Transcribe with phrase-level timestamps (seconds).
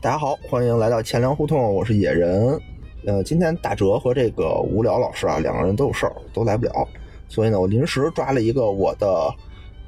[0.00, 2.56] 大家好，欢迎来到钱粮胡同，我是野人。
[3.04, 6.86] 呃，今天大哲和这个无聊老师啊，两个人都有事儿，都来不了，
[7.28, 9.34] 所以呢，我临时抓了一个我的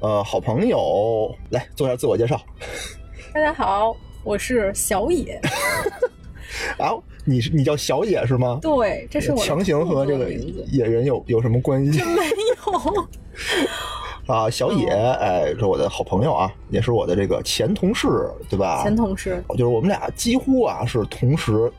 [0.01, 2.41] 呃好朋友来做一下自我介绍。
[3.33, 3.95] 大家好，
[4.25, 5.39] 我是小野。
[6.77, 6.91] 啊，
[7.23, 8.59] 你是你叫小野是吗？
[8.61, 12.01] 对，这是我强行和这个野人有有什么关系？
[12.03, 13.07] 没有。
[14.27, 18.07] 啊，小野，哎，是我的好朋友啊，也是我的这个前同事，
[18.49, 18.81] 对吧？
[18.83, 21.71] 前同事就是我们俩几乎啊是同时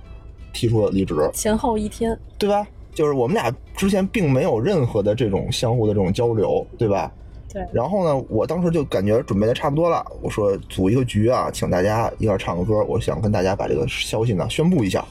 [0.52, 2.66] 提出了离职，前后一天，对吧？
[2.92, 7.10] 就是我们俩之前并没有任何的这种相互的这种交流，对吧？
[7.50, 15.04] 对，然后呢，我当时就感觉准备的差不多了，我说组一个局啊，请大家一块唱个歌，我想跟大家把这个消息呢宣布一下。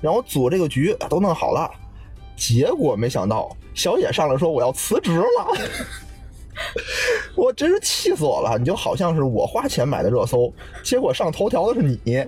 [0.00, 1.70] 然后组这个局都弄好了，
[2.36, 5.24] 结果没想到小野上来说我要辞职了，
[7.34, 8.58] 我真是气死我了！
[8.58, 12.18] 你就好像是我花钱买的热搜，结果上头条的是你，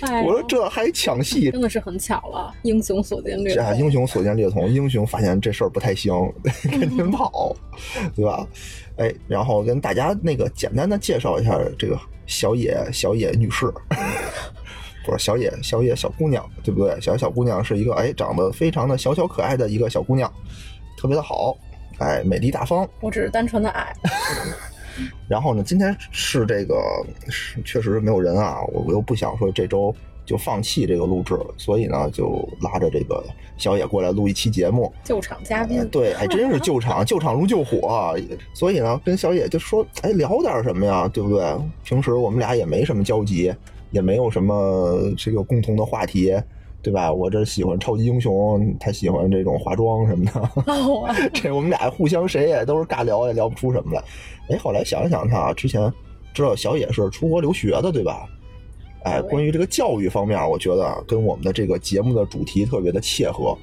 [0.00, 3.80] 哎，我说这还抢戏，真的是很巧了，英雄所见略这啊，同。
[3.80, 6.14] 英雄所见略同，英雄发现这事儿不太行，
[6.70, 7.54] 赶紧跑，
[8.14, 8.46] 对吧？
[8.96, 13.66] 哎，然后跟大家那个简单的介绍一下这个小野小野女士，
[15.04, 17.00] 不是小野小野小姑娘，对不对？
[17.00, 20.32] 小野小姑娘是一个哎长得非常的小巧可爱的一个小姑娘，
[20.96, 21.56] 特别的好，
[21.98, 22.88] 哎，美丽大方。
[23.00, 23.94] 我只是单纯的矮。
[25.28, 26.76] 然后呢，今天是这个
[27.28, 29.94] 是确实没有人啊，我我又不想说这周
[30.26, 33.24] 就放弃这个录制了，所以呢就拉着这个
[33.56, 34.92] 小野过来录一期节目。
[35.04, 38.12] 救场嘉宾，对，还真是救场，救场如救火啊。
[38.52, 41.56] 所以呢，跟小野就说，哎，聊点什么呀，对不对？
[41.84, 43.54] 平时我们俩也没什么交集，
[43.92, 46.34] 也没有什么这个共同的话题，
[46.80, 47.12] 对吧？
[47.12, 51.30] 我这喜欢超级英雄，他喜欢这种化妆什么的。
[51.34, 54.02] 这我们俩互相谁也都是尬聊，也聊不出什么来。
[54.50, 55.92] 哎，后来想一想，他啊，之前
[56.32, 58.26] 知道小野是出国留学的，对吧？
[59.04, 63.56] 哎，关于这个教育方面，我觉得啊跟我们的这个节目的主题特别的切合。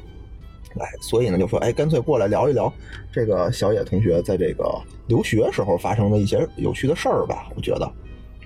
[0.77, 2.71] 哎，所以呢，就说，哎，干脆过来聊一聊
[3.11, 4.65] 这个小野同学在这个
[5.07, 7.47] 留学时候发生的一些有趣的事儿吧。
[7.55, 7.89] 我觉得，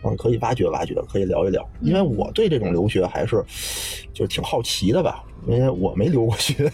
[0.03, 1.67] 嗯，可以挖掘挖掘，可以聊一聊。
[1.81, 3.43] 因为我对这种留学还是
[4.13, 6.71] 就是挺好奇的吧，因为我没留过学，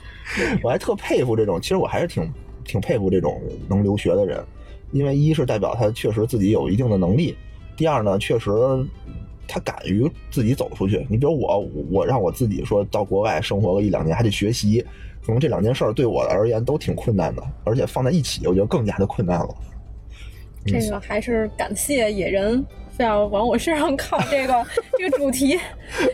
[0.62, 1.60] 我还特佩服这种。
[1.60, 2.32] 其实我还是挺
[2.64, 4.44] 挺佩服这种能留学的人，
[4.92, 7.36] 因为一是代表他确实自己有一定的能力，
[7.76, 8.50] 第二呢，确实
[9.46, 11.06] 他敢于自己走出去。
[11.08, 11.60] 你比如我，
[11.90, 14.84] 我让我自己说到国外生活个一两年，还得学习，
[15.24, 19.54] 可能这两件事儿对我而言都挺困难的，而且放在一起，我觉得更加的困难了。
[20.66, 22.64] 这个还是感谢野人。
[22.96, 24.64] 非要往我身上靠这个
[24.96, 25.58] 这个主题，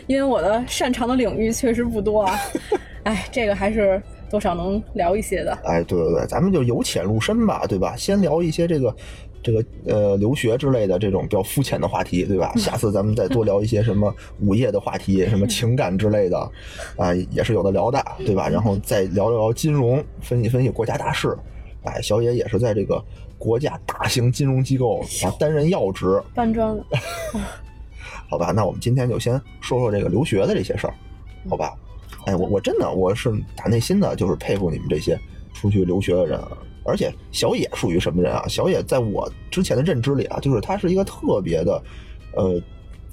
[0.07, 2.35] 因为我的擅长的领域确实不多啊。
[3.03, 4.01] 哎，这个还是
[4.31, 5.55] 多少能聊一些的。
[5.63, 7.95] 哎，对对对，咱们就由浅入深吧，对吧？
[7.95, 8.95] 先聊一些这个
[9.43, 12.51] 这个呃留学之类的这种比较肤浅的话题，对吧？
[12.57, 16.51] 下次咱们再多聊一些什么 午夜的话题，什么情感之类的，
[16.97, 18.49] 啊、也是有的聊的，对吧？
[18.49, 21.37] 然后再聊聊金融，分析分析国家大事。
[21.83, 23.03] 哎，小野也是在这个
[23.41, 26.85] 国家大型金融机构啊担任要职，搬砖了，
[28.29, 28.51] 好吧？
[28.55, 30.93] 那我们今天就先说说这个留学的这些事儿，
[31.49, 31.73] 好吧？
[32.27, 35.19] 哎，我我真的我是打内心的就是佩服你们这些
[35.55, 36.51] 出去留学的人啊。
[36.83, 38.45] 而且小野属于什么人啊？
[38.47, 41.83] 小野在我之前的认知里啊，就是他是一个特别的，
[42.35, 42.61] 呃，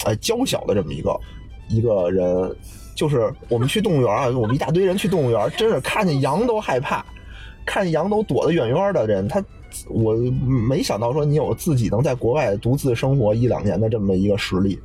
[0.04, 1.18] 哎娇小的这么一个
[1.70, 2.54] 一个人。
[2.94, 7.06] 就是我们去动物园啊，我们一大堆人去动物园，真是看见羊都害怕，
[7.64, 9.40] 看见羊都躲得远远的人，他
[9.88, 14.78] 我没想到说你有自己能在国外独自生活一两年的这么一个实力，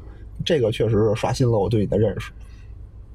[0.45, 2.31] 这个确实是刷新了我对你的认识。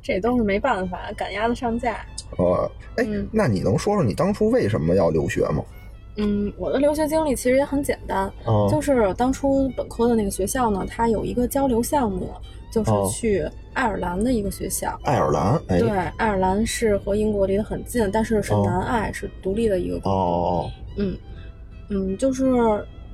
[0.03, 2.05] 这都是没办法，赶鸭子上架。
[2.38, 5.62] 呃，哎嗯，那你能说说你当初为什么要留学吗？
[6.17, 12.31] 嗯，我的留学经历其实也很简单，嗯就是当初本科的那个学校呢，它有一个交流项目，
[12.72, 14.99] 就是哦去爱尔兰的一个学校。
[15.05, 20.11] 爱尔兰，哎，对，爱尔兰是和英国离得很近，但是是哦南爱，是独立的一个国。
[20.11, 21.17] 哦，嗯
[21.91, 22.44] 嗯，就是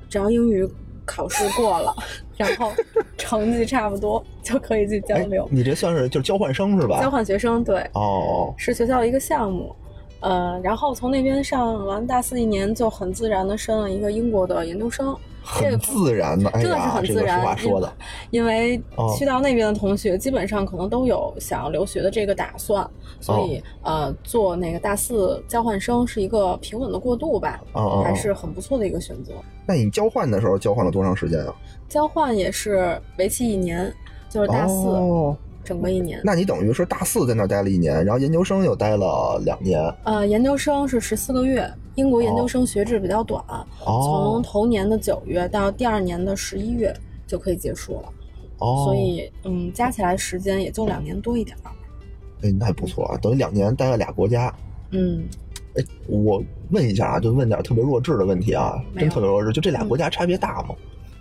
[0.08, 0.68] 只要英语
[1.04, 1.94] 考试过了，
[2.36, 2.72] 然后
[3.16, 7.00] 成绩差不多就可以去交哎流。，你这算是就是交换生是吧？
[7.00, 9.74] 交换学生对，哦，是学校的一个项目。
[10.20, 15.14] 呃，然后从那边上完大四一年，就很自然的申了一个英国的研究生。
[15.60, 17.92] 这很自然的，哎真的是很自然说的，
[18.30, 22.88] 因为哦去到那边的同学基本上可能都有想要留学的这个打算，
[23.20, 27.60] 所以、哦呃，做那个大四交换生是一个平稳的过渡吧，
[28.02, 29.32] 还是很不错的一个选择。
[29.66, 31.54] 那你交换的时候交换了多长时间啊？
[31.88, 33.92] 交换也是为期一年，
[34.28, 36.20] 就是大四、哦，整个一年。
[36.24, 39.80] 那你等于是大四在那儿待了一年，然后研究生又待了两年。
[40.04, 43.42] 呃，研究生是十四个月，英国研究生学制比较短，
[43.84, 46.94] 从哦，头年的九月到第二年的十一月
[47.26, 48.08] 就可以结束了。
[48.58, 51.70] 哦，所以嗯，加起来时间也就两年多一点儿。
[52.42, 54.54] 哎，那还不错啊，等于两年待了俩国家。
[54.90, 55.24] 嗯，
[55.76, 60.74] 哎，我问一下啊，就问点特别弱智的问题啊，真特别弱智，就这俩国家差别大吗？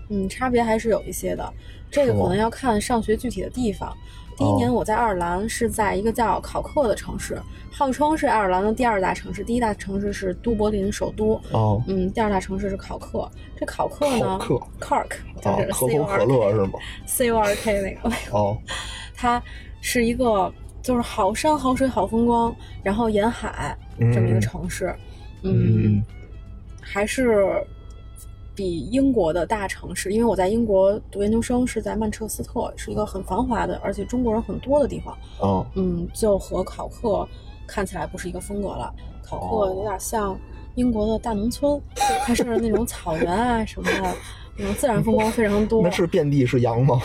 [0.09, 1.53] 嗯，差别还是有一些的。
[1.89, 3.95] 这个可能要看上学具体的地方。
[4.37, 7.41] 第一哦年我在爱尔兰是在一个叫考克的城市，
[7.71, 11.39] 号称是爱尔兰的第二大城市，第一大城市是都柏林首都。
[11.51, 13.29] 哦，嗯，第二大城市是考克。
[13.57, 14.39] 这考克呢
[14.79, 18.57] ，Cork 啊就，是可口可乐是吗？C O R K 那个，哦，
[19.15, 19.41] 它
[19.81, 20.51] 是一个
[20.81, 24.93] 就是好山好水好风光，然后沿海这么一个嗯城市。
[25.43, 26.03] 嗯嗯，
[26.81, 27.65] 还是
[28.55, 35.17] 比英国的大城市，因为我在英国读研究生是在曼彻斯特，是一个很繁华的，而且中国人很多的地方。
[35.39, 37.27] 哦，嗯，就和考克
[37.67, 38.93] 看起来不是一个风格了。
[39.23, 40.37] 考克哦有点像
[40.75, 41.81] 英国的大农村，
[42.25, 44.15] 它是那种草原啊什么的，
[44.57, 45.81] 那种自然风光非常多。
[45.81, 47.01] 那是遍地是羊吗？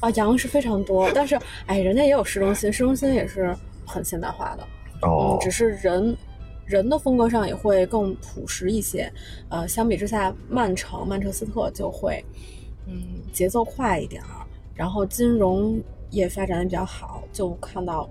[0.00, 3.56] 啊，羊是非常多，但是哎，人家也有市中心，市中心也是
[3.86, 4.62] 很现代化的。
[5.08, 6.14] 哦嗯，，只是人
[6.66, 9.12] 人的风格上也会更朴实一些。
[9.48, 12.24] 呃，相比之下，曼城、曼彻斯特就会
[12.86, 15.80] 嗯节奏快一点儿，然后金融
[16.10, 18.08] 业发展的比较好，就看到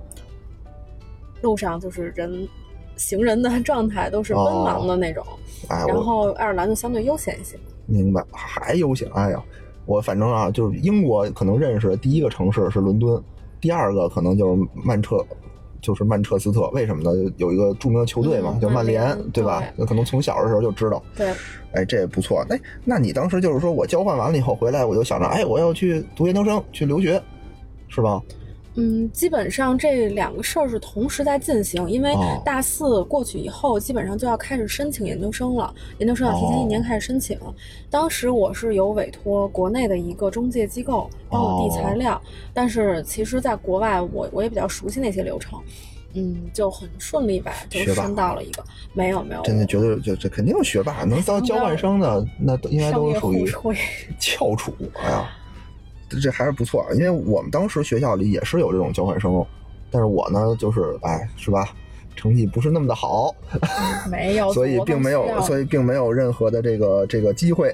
[1.41, 2.47] 路上就是人
[2.95, 5.25] 行人的状态都是奔忙的那种。
[5.69, 7.57] 哎，然后爱尔兰就相对悠闲一些。
[7.85, 9.09] 明白，还悠闲。
[9.13, 9.43] 哎呀，
[9.85, 13.21] 我反正啊，就是英国可能认识的第一个城市是伦敦，
[13.59, 15.25] 第二个可能就是曼彻。
[15.81, 17.31] 就是曼彻斯特，为什么呢？
[17.37, 19.63] 有一个著名的球队嘛，嗯叫曼联，对吧？
[19.75, 21.01] 那可能从小的时候就知道。
[21.15, 21.33] 对，
[21.73, 22.45] 哎，这也不错。
[22.49, 27.21] 哎，那你当时就是说我交换完了以后回来，我就想着，哎，我要去读研究生，去留学，
[27.87, 28.21] 是吧？
[28.75, 35.73] 嗯，基本上这两个事儿是同时在进行，因为哦大四过去以后，基本上就要开始申请研究生了。
[35.97, 37.37] 研究生要提前一年哦开始申请。
[37.89, 42.21] 当时我是有委托国内的一个中介机构帮我递材料，
[42.53, 45.59] 但是其实在国外我我也比较熟悉那些流程，
[46.13, 48.63] 嗯，就很顺利吧，就申到了一个。
[48.93, 53.45] 没有没有，真的觉得就这肯定是学霸，能当交换生的那都应该都属于。
[54.17, 54.73] 翘楚。
[55.01, 55.29] 哎呀，
[56.11, 59.45] 这这还是不错，因为我们当时学校里也是有这种交换生，
[59.89, 61.69] 但是我呢，就是哎，是吧？
[62.13, 63.33] 成绩不是那么的好，
[64.11, 67.73] 没有， 所以并没有，所以以并没有任何的这个这个机会，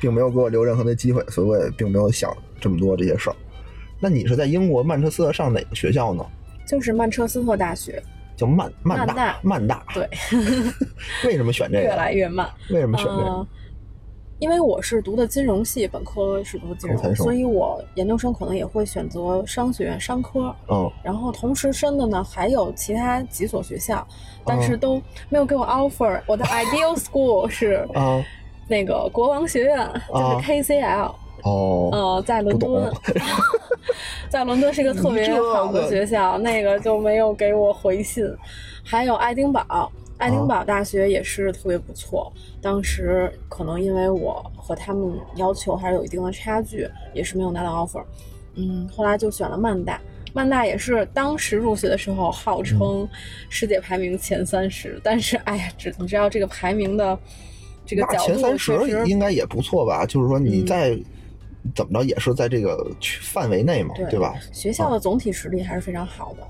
[0.00, 3.36] 并没有给我留任何的机会，所以我也并没有想这么多这些事儿。
[4.00, 6.26] 那你是在英国曼彻斯特上哪个学校呢？
[6.66, 8.02] 就是曼彻斯特大学，
[8.36, 9.84] 叫曼曼大曼大曼大。
[9.94, 10.08] 对，
[11.24, 11.94] 为什么选这个越？
[11.94, 12.50] 来越慢。
[12.70, 13.22] 为什么选这个？
[13.24, 13.46] 呃
[14.40, 20.54] 因为我是读的金融系，本科是读金融，所以我研究生可能也会选择商学院、商科。
[20.68, 24.06] 嗯，然后同时申的呢还有其他几所学校，
[24.44, 26.20] 但哦是都没有给我 offer。
[26.26, 28.22] 我的 ideal school 是啊
[28.68, 29.78] 那个国王学院，
[30.08, 31.14] 就啊是 KCL。
[31.44, 32.90] 哦，呃，在伦敦，
[34.30, 38.24] 在伦敦是一个特别好的学校，那个就没有给我回信。
[38.82, 39.90] 还有爱丁堡，
[40.24, 42.32] 爱丁堡大学也是特别不错。
[42.62, 48.02] 当时可能因为我和他们要求还是有一定的差距，也是没有拿到 offer。
[48.54, 50.00] 嗯，后来就选了曼大，
[50.32, 53.06] 曼大也是当时入学的时候号称
[53.50, 57.18] 世界排名前三十，但是哎呀，只你知道这个排名的
[57.84, 60.06] 这个那角度前三十应该也不错吧？
[60.06, 60.98] 就是说你嗯在
[61.74, 64.34] 怎么着也是在这个区范围内嘛，对吧？
[64.52, 66.46] 学校的总体实力还是非常好的，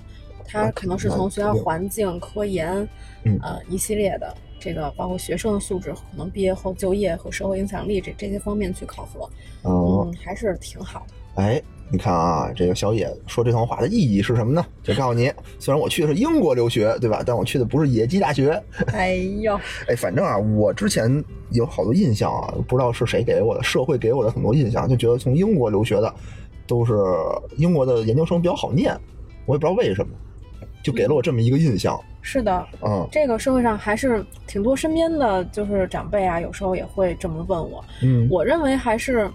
[0.54, 2.88] 它可能是从学校环境、科研，
[3.24, 9.28] 嗯呃一系列的这个包括学生的素质，可能毕业后就业和社会影响力这这些方面去考核，
[9.64, 11.42] 嗯，嗯，还是挺好的。
[11.42, 14.64] 哎，你看啊，这个小野说这段话的意义是什么呢？
[14.84, 17.24] 就告诉你，虽然我去的是英国留学，对吧？
[17.26, 18.62] 但我去的不是野鸡大学。
[18.92, 19.58] 哎呦，
[19.88, 26.14] 哎，反正啊，我之前有好多印象啊，不知道是谁给我的，社会给我的很多印象，就觉得从英国留学的
[26.68, 26.94] 都是
[27.56, 28.96] 英国的研究生比较好念，
[29.44, 30.14] 我也不知道为什么，
[30.84, 31.98] 就给了我这么一个印象。
[32.20, 37.84] 是的，嗯这个社会上还是挺多身边的就是长辈啊，有时候也会这么问我。
[38.02, 39.30] 嗯，我认为还是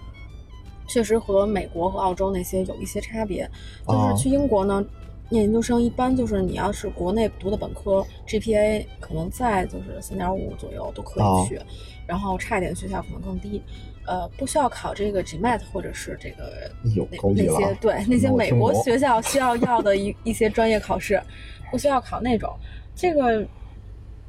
[0.86, 3.48] 确实和美国和澳洲那些有一些差别，
[3.86, 4.84] 就哦是去英国呢。
[5.32, 11.60] 念研究生一般就是你要是国内读的本科，GPA 可能在就是三点五左右都可哦以去，
[12.04, 13.62] 然后差一点学校可能更低，
[14.06, 21.20] 呃，不需要考这个 GMAT 或者是这个有那些对那些美国学校需要要的一一些专业考试，
[21.70, 22.52] 不需要考那种，
[22.94, 23.46] 这个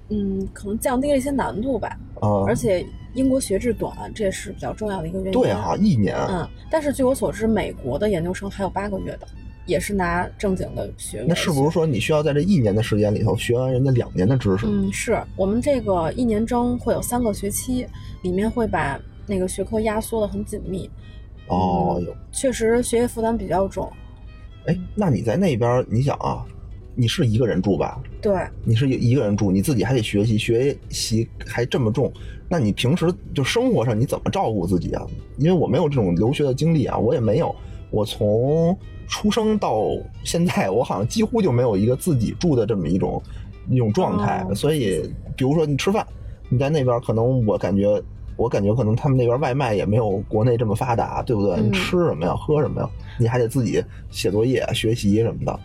[0.10, 5.32] 嗯可能降低了一些难度吧，啊，而且英国学制短，这也是比较重要的一个原因。
[5.32, 9.28] 对啊、一年，嗯，但是据我所知，美国的研究生还有八个月的，
[9.66, 11.25] 也是拿正经的学位。
[11.28, 11.72] 那是不是？
[11.72, 14.66] 说你需要在这一年的时间里头学完人家两年的知识？
[14.68, 17.88] 嗯，是我们这个一年中会有三个学期，
[18.22, 20.90] 里面会把那个学科压缩的很紧密。
[21.48, 23.92] 哦哟，确实学业负担比较重。
[24.68, 26.46] 哎，那你在那边，你想啊，
[26.96, 28.01] 你是一个人住吧？
[28.22, 32.10] 对，你是一个人住，你自己还得学习，学习还这么重，
[32.48, 35.06] 那你平时就生活上你怎么照顾自己啊？
[35.38, 37.54] 因为我没有这种留学的经历啊，我也没有，
[37.90, 39.88] 我从出生到
[40.24, 43.22] 现在，我好像几乎就没有一个自己住的这么一种
[43.70, 46.08] 一种状态，哦所以比如说你吃饭，
[46.48, 48.01] 你在那边可能我感觉。
[48.41, 51.57] 我感觉可能他们那边外卖也没有国内这么发达，对不对？
[51.57, 52.33] 嗯你吃什么呀？
[52.36, 52.89] 喝什么呀？
[53.19, 55.60] 你还得自己写作业、学习什么的。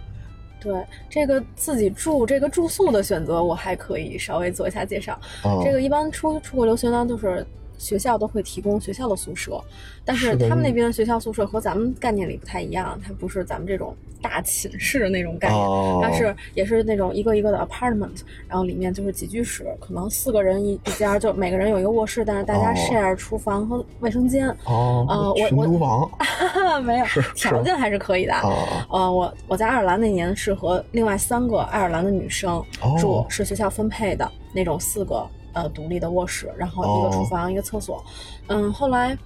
[0.60, 0.74] 对，
[1.08, 5.14] 这个自己住这个住宿的选择，我还可以稍微做一下介绍。
[5.42, 7.46] 啊、这个一般出出国留学呢，就是
[7.78, 9.60] 学校都会提供学校的宿舍，
[10.04, 24.48] 但是他们那边的学校宿舍和咱们概念里不太一样，它不是咱们这种大寝室那种概念，哦，它是也是那种一个一个的 apartment，然后里面就是几居室，可能四个人一一家，就每个人有一个卧室，但是大家哦 share 厨房和卫生间。
[24.64, 26.10] 哦，呃我我
[26.82, 28.34] 没有条件还是可以的。
[28.34, 35.26] 啊，呃，我我在爱尔兰那年是和另外三个爱尔兰的女生哦住，是学校分配的那种四个
[35.56, 38.04] 呃独立的卧室，然后一个厨哦房、一个厕所。
[38.48, 39.16] 嗯，后来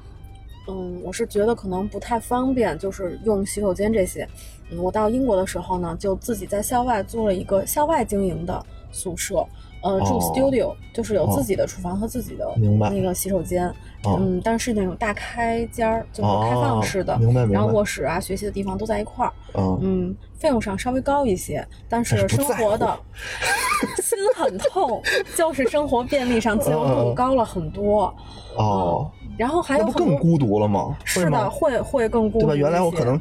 [0.69, 4.27] 嗯，我是觉得可能不太方便，就是用洗手间这些。
[4.71, 9.45] 嗯，我到英国的时候呢，就自己在校外租了一个校外经营的宿舍。
[9.83, 12.47] 呃，住哦 studio、就是有哦自己的厨房和自己的
[12.91, 13.67] 那个洗手间，
[14.05, 19.33] 哦嗯，但是那种大开间儿，就是开放式的，哦明白明白然后卧室啊、学习的地方都在一块儿。
[19.55, 22.99] 嗯，嗯，费用上稍微高一些，但是生活的
[24.03, 25.03] 心很痛，
[25.37, 28.15] 就是生活便利上自由度嗯高了很多。
[28.57, 30.97] 哦，然后还那不更有很多孤独了吗？
[31.05, 32.55] 是的，会会更孤独对吧？
[32.57, 33.19] 原来我可能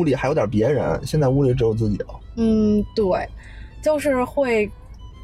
[0.00, 2.06] 屋里还有点别人，现在屋里只有自己了。
[2.36, 3.28] 嗯，对，
[3.82, 4.70] 就是会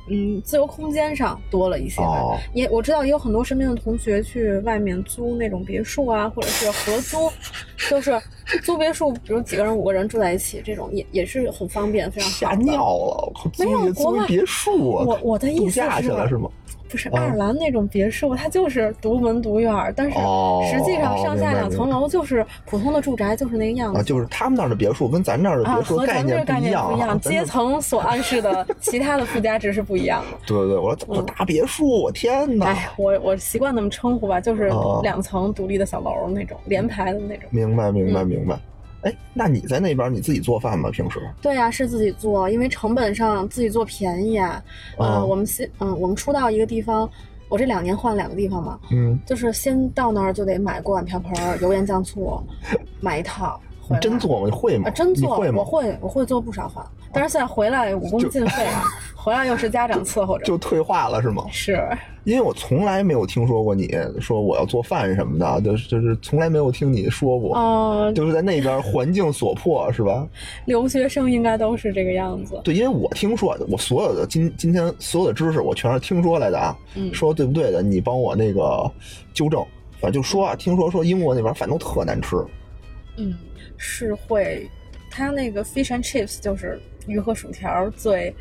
[0.08, 2.20] 嗯自由空间上多了一些吧。
[2.20, 7.30] 哦，也我知道也有很多身边的同学去外面租那种别墅啊，或者是合租，
[7.88, 8.20] 就是
[8.62, 12.54] 租别墅，比如几个人、五个人住在一起，这种也也是很方便，非常吓。
[12.56, 13.26] 尿了！
[13.26, 16.50] 我靠，租没有国外别墅啊，我我的意思度假去是了是吗？
[16.92, 23.98] 不是嗯爱尔兰那种别墅，它就是独门独院儿，但是哦实际上上下两层楼就是普通的住宅，就是那个样子。
[23.98, 30.36] 啊，就是他们那儿的别墅跟咱这儿的啊，别墅概念不一样，阶层所暗示的 其他的附加值是不一样的。
[30.46, 31.88] 对对对，我说怎么大别墅？
[32.02, 32.66] 我天哪！
[32.66, 37.48] 哎，我我习惯那么称呼吧，就是哦两层独立的小楼那种连排的那种。
[37.50, 38.58] 明白明白嗯明白。
[39.02, 40.90] 哎，那你在那边你自己做饭吗？
[40.90, 41.20] 平时？
[41.40, 44.62] 对呀、是自己做，因为成本上自己做便宜啊。
[44.98, 47.08] 呃，嗯我们先嗯，我们出到一个地方，
[47.48, 52.40] 我这两年换了两个地方嘛，嗯，就是先到那儿就得买锅碗瓢盆、油盐酱醋，
[53.00, 53.60] 买一套。
[53.82, 54.46] 回来你真做吗？
[54.46, 54.88] 你会吗？
[54.88, 55.58] 啊，真做，会吗？
[55.58, 58.84] 我会，我会做不少饭，但是现在回来武功尽废啊，
[59.16, 61.44] 回来又是家长伺候着，就退化了是吗？
[61.50, 61.86] 是，
[62.24, 70.26] 因为我从来没有听说过你说我要做饭什么的，就是就是从来没有听你说过，嗯、就是在那边环境所迫是吧？
[70.66, 78.88] 留学生应该都是这个样子，对，因为我听说我所有的今今天所有的知识我全是听说来的啊，嗯，说对不对的，你帮我那个
[79.34, 79.60] 纠正。
[80.00, 82.36] 反正就说啊，听说说英国那边饭都特难吃，
[83.18, 83.32] 嗯，
[83.82, 84.70] 是会，
[85.10, 88.32] 它那个 fish and chips 就是鱼和薯条最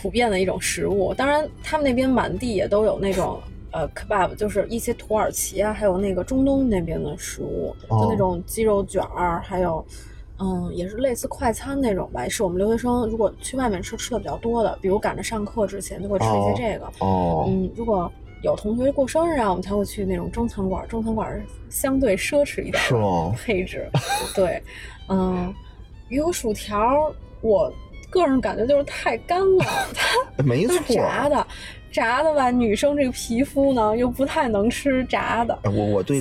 [0.00, 1.12] 普遍的一种食物。
[1.12, 3.40] 当然，他们那边满地也都有那种
[3.72, 9.84] 呃 kebab，就是一些土耳其啊，还有那个中东那边的食物，哦就那种鸡肉卷儿，还有。
[10.44, 16.86] 嗯，也是类似快餐那种吧，是我们留学生如果去外面吃吃的比较多的，比如赶着上课之前就会吃一些这个。
[16.98, 18.10] 哦，嗯，如果
[18.42, 20.86] 有同学过生日啊，我们才会去那种中餐馆。
[20.88, 23.32] 中餐馆相对奢侈一点的是吗？
[23.36, 23.88] 配置，
[24.34, 24.60] 对，
[25.08, 25.54] 嗯，
[26.08, 27.72] 鱼和薯条，我
[28.10, 29.64] 个人感觉就是太干了，
[30.36, 31.46] 它没错，炸的，
[31.92, 36.20] 炸的吧，女生这个皮肤呢又不太能吃炸的，哎我我对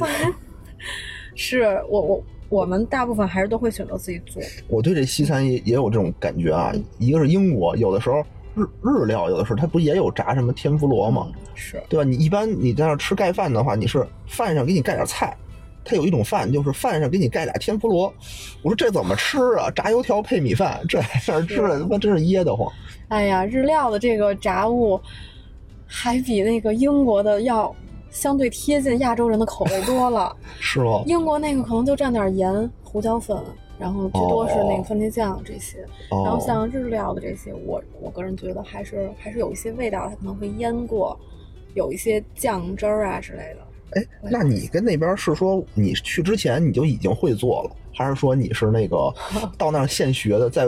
[1.36, 4.42] 是我我我们大部分还是都会选择自己做。
[4.68, 6.72] 我对这西餐也也有这种感觉啊。
[7.00, 8.24] 一个是英国，有的时候
[8.56, 11.28] 日日料，有的时候它不也有炸什么天妇罗吗？
[11.34, 12.04] 嗯是，对吧？
[12.04, 15.36] 你一般你在那儿吃盖饭的话，你是饭上给你盖点菜，
[15.86, 18.12] 它有一种饭就是饭上给你盖俩天妇罗。
[18.62, 19.70] 我说这怎么吃啊？
[19.72, 22.72] 炸油条配米饭，这这儿吃的他妈真是噎得慌。
[23.10, 25.00] 哎呀，日料的这个炸物
[25.86, 27.74] 还比那个英国的要
[28.10, 30.36] 相对贴近亚洲人的口味多了。
[30.60, 31.04] 是吗？
[31.06, 33.38] 英国那个可能就蘸点盐、胡椒粉，
[33.82, 35.84] 然后最多是那哦个番茄酱这些。
[36.12, 41.20] 哦，然后像日料的这些，我我个人觉得还是还是有一些味道，它可能会腌过，
[41.74, 44.00] 有一些酱汁儿啊之类的。
[44.00, 49.14] 哎，那你跟那边是说你去之前你就已经会做了，还是说你是那个
[49.58, 50.66] 到那儿现学的，在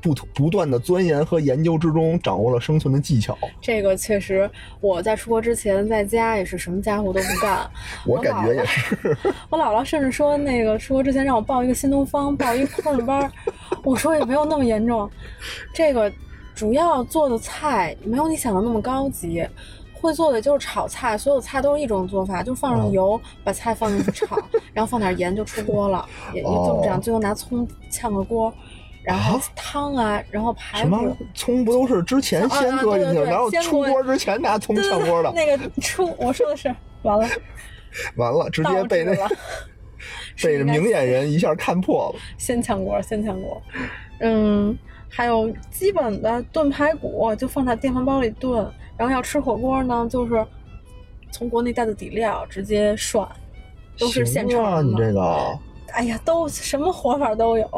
[0.00, 3.36] 不不断的钻研和研究之中，掌握了生存的技巧。
[3.60, 7.70] 这个确实，我在出国之前在家也是什么家务都不干。
[8.06, 9.16] 我感觉也是。
[9.48, 13.30] 我姥姥甚至说，那个出国之前让我报一个新东方，报一个烹饪班。
[13.84, 15.08] 我说也没有那么严重，
[15.74, 16.10] 这个
[16.54, 19.46] 主要做的菜没有你想的那么高级。
[19.92, 24.34] 会做的就是炒菜，所有菜都是一种做法，就放上油，把菜放进去炒，
[24.72, 26.98] 然后放点盐就出锅了，也也就这样。
[26.98, 28.50] 最后拿葱炝个锅，
[29.10, 30.88] 然后汤啊，然后排骨。
[30.88, 35.32] 什么葱不都是之前先搁进去，然后出锅之前拿葱炝锅的？
[35.34, 37.28] 那个出，我说的是完了，
[38.16, 39.14] 完了，直接被那
[40.42, 42.20] 被明眼人一下看破了。
[42.38, 43.60] 先炝锅，先炝锅。
[44.20, 48.66] 嗯，还有基本的炖排骨，就放在电饭煲里炖。
[48.96, 50.46] 然后要吃火锅呢，就是
[51.32, 53.26] 从国内带的底料直接涮，
[53.98, 54.82] 都是现成的。
[54.82, 55.58] 你这个，
[55.92, 57.68] 哎呀，都什么活法都有。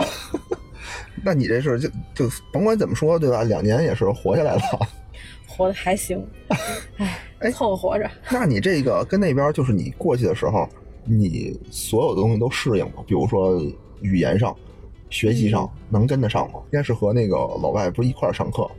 [1.25, 3.43] 那你这事就就甭管怎么说，对吧？
[3.45, 4.61] 两年也是活下来了，
[5.47, 6.25] 活的还行。
[7.39, 8.11] 哎，凑合活着。
[8.31, 10.69] 那你这个跟那边就是你过去的时候，
[11.05, 13.03] 你所有的东西都适应吗？
[13.07, 13.61] 比如说
[14.01, 14.55] 语言上、
[15.11, 16.61] 学习上能跟得上吗？
[16.67, 18.71] 应该是和那个老外不是一块上课，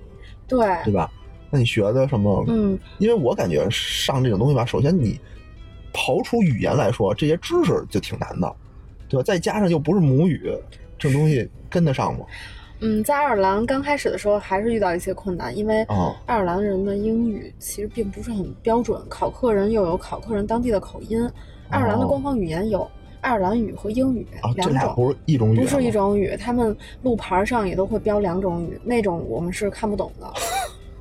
[0.47, 1.11] 对对吧？
[1.49, 2.43] 那你学的什么？
[2.47, 5.19] 嗯，因为我感觉上这种东西吧，首先你
[5.93, 8.55] 刨除语言来说，这些知识就挺难的，
[9.07, 9.23] 对吧？
[9.23, 10.51] 再加上又不是母语，
[11.03, 12.25] 这种东西跟得上吗？
[12.79, 15.85] 嗯，在爱尔兰刚开始的时候还是遇到一些困难，因为
[16.25, 21.29] 爱尔兰人的英语其实并不是很标准，考克人又有考克人当地的口音。
[21.69, 26.37] 爱尔兰的官方语言有爱尔兰语和英语两种，不是一种语，不是一种语。
[26.37, 30.31] 他们路牌上也都会标两种语，那种我们是看不懂的。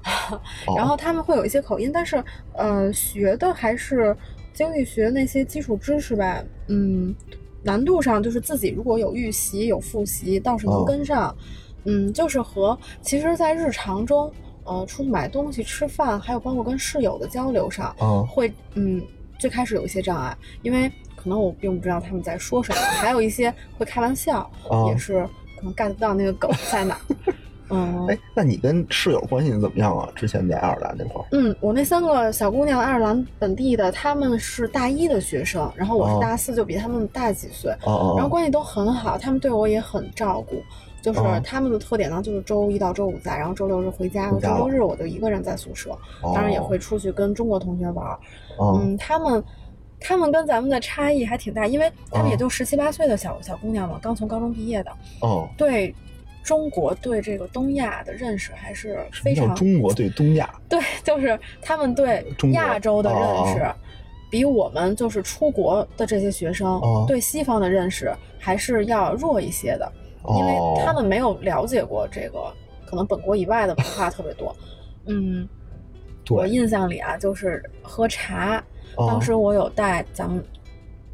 [0.76, 2.22] 然后他们会有一些口音，但是
[2.54, 4.16] 呃，学的还是
[4.52, 6.42] 经济学那些基础知识吧。
[6.66, 7.14] 嗯，
[7.62, 11.34] 难度上就是自己如果有预习有复习，倒是能跟上。
[11.84, 17.92] 嗯，就是和其实，在日常中，呃，出去买东西、吃饭，还有包括跟室友的交流上，
[18.24, 19.02] 会嗯，
[19.36, 24.48] 最开始有一些障碍，因为可能我并不知道他们在说什么，还有一些会开玩笑，
[24.86, 26.96] 也是可能 get 不到那个梗在哪。
[27.72, 30.06] 嗯，哎，那你跟室友关系怎么样啊？
[30.14, 40.62] 之前在爱尔兰那块儿，嗯，我那三个小姑娘，爱尔兰本地的，他们是大一的学生，然后我是大四，就比他们大几岁，哦然后关系都很好，他们对我也很照顾，
[41.00, 45.96] 就是他们的特点呢，就是周一到周五在，然后周六日回家，周六日我就一个人在宿舍，
[46.34, 48.18] 当然也会出去跟中国同学玩，
[48.60, 49.42] 嗯，他们，
[49.98, 54.90] 他们跟咱们的差异还挺大，因为他们也就十七八岁的小小姑娘嘛，刚从高中毕业的，
[55.22, 55.94] 哦，对。
[56.42, 59.54] 中国对这个东亚的认识还是非常。
[59.54, 60.52] 中国对东亚。
[60.68, 63.74] 对，就是他们对亚洲的认识，
[64.30, 69.92] 比我们就是出国的这些学生对西方的认识还是要弱一些的，
[70.36, 72.52] 因为他们没有了解过这个，
[72.84, 74.54] 可能本国以外的文化特别多。
[75.06, 75.48] 嗯，
[76.30, 78.62] 我印象里啊，就是喝茶，
[78.96, 80.44] 当时我有带咱们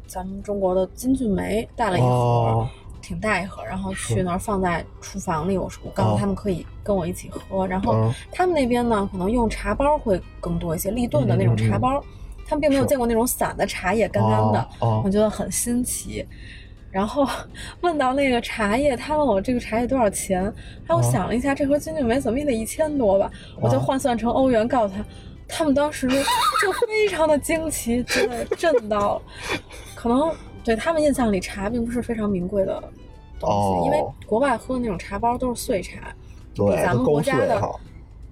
[0.07, 2.67] 咱们中国的金骏眉带了一盒。
[3.09, 5.57] 挺大一盒，然后去那儿放在厨房里。
[5.57, 7.65] 我说，我告诉他们可以跟我一起喝。
[7.65, 12.03] 然后他们那边呢，可能用茶包会更多一些，立顿的那种茶包。
[12.45, 14.69] 他们并没有见过那种散的茶叶，干干的，
[15.03, 16.23] 我觉得很新奇。
[16.91, 17.27] 然后
[17.81, 20.53] 问到那个茶叶，他问我这个茶叶多少钱？
[20.87, 23.31] 还我想了一下，这盒金骏眉怎么也得一千多吧？
[23.59, 25.03] 我就换算成欧元告诉他。
[25.47, 29.21] 他们当时就非常的惊奇，真的震到了。
[29.95, 30.31] 可能
[30.63, 32.83] 对他们印象里，茶并不是非常名贵的。
[33.39, 36.13] 东西，因为国外喝的那种茶包都是碎茶，
[36.53, 37.61] 比咱们国家的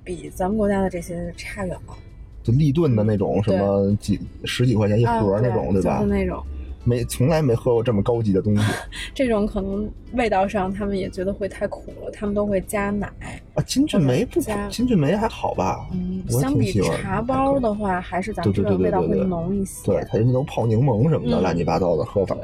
[0.04, 1.98] 比咱们国家的这些差远了。
[2.44, 6.00] 就立顿的那种，什么几十几块钱一盒那种，对吧？
[6.00, 6.42] 就是那种，
[6.86, 8.64] 没从来没喝过这么高级的东西。
[9.14, 13.12] 这种可能味道上他们也觉得会太苦了，他们都会加奶。
[13.54, 15.90] 啊，金骏眉不加金骏眉还好吧？
[15.92, 19.86] 嗯，相比茶包的话，还是咱们这个味道会浓一些。
[19.86, 22.38] 对，它人家都泡柠檬什么的，乱七八糟的喝法。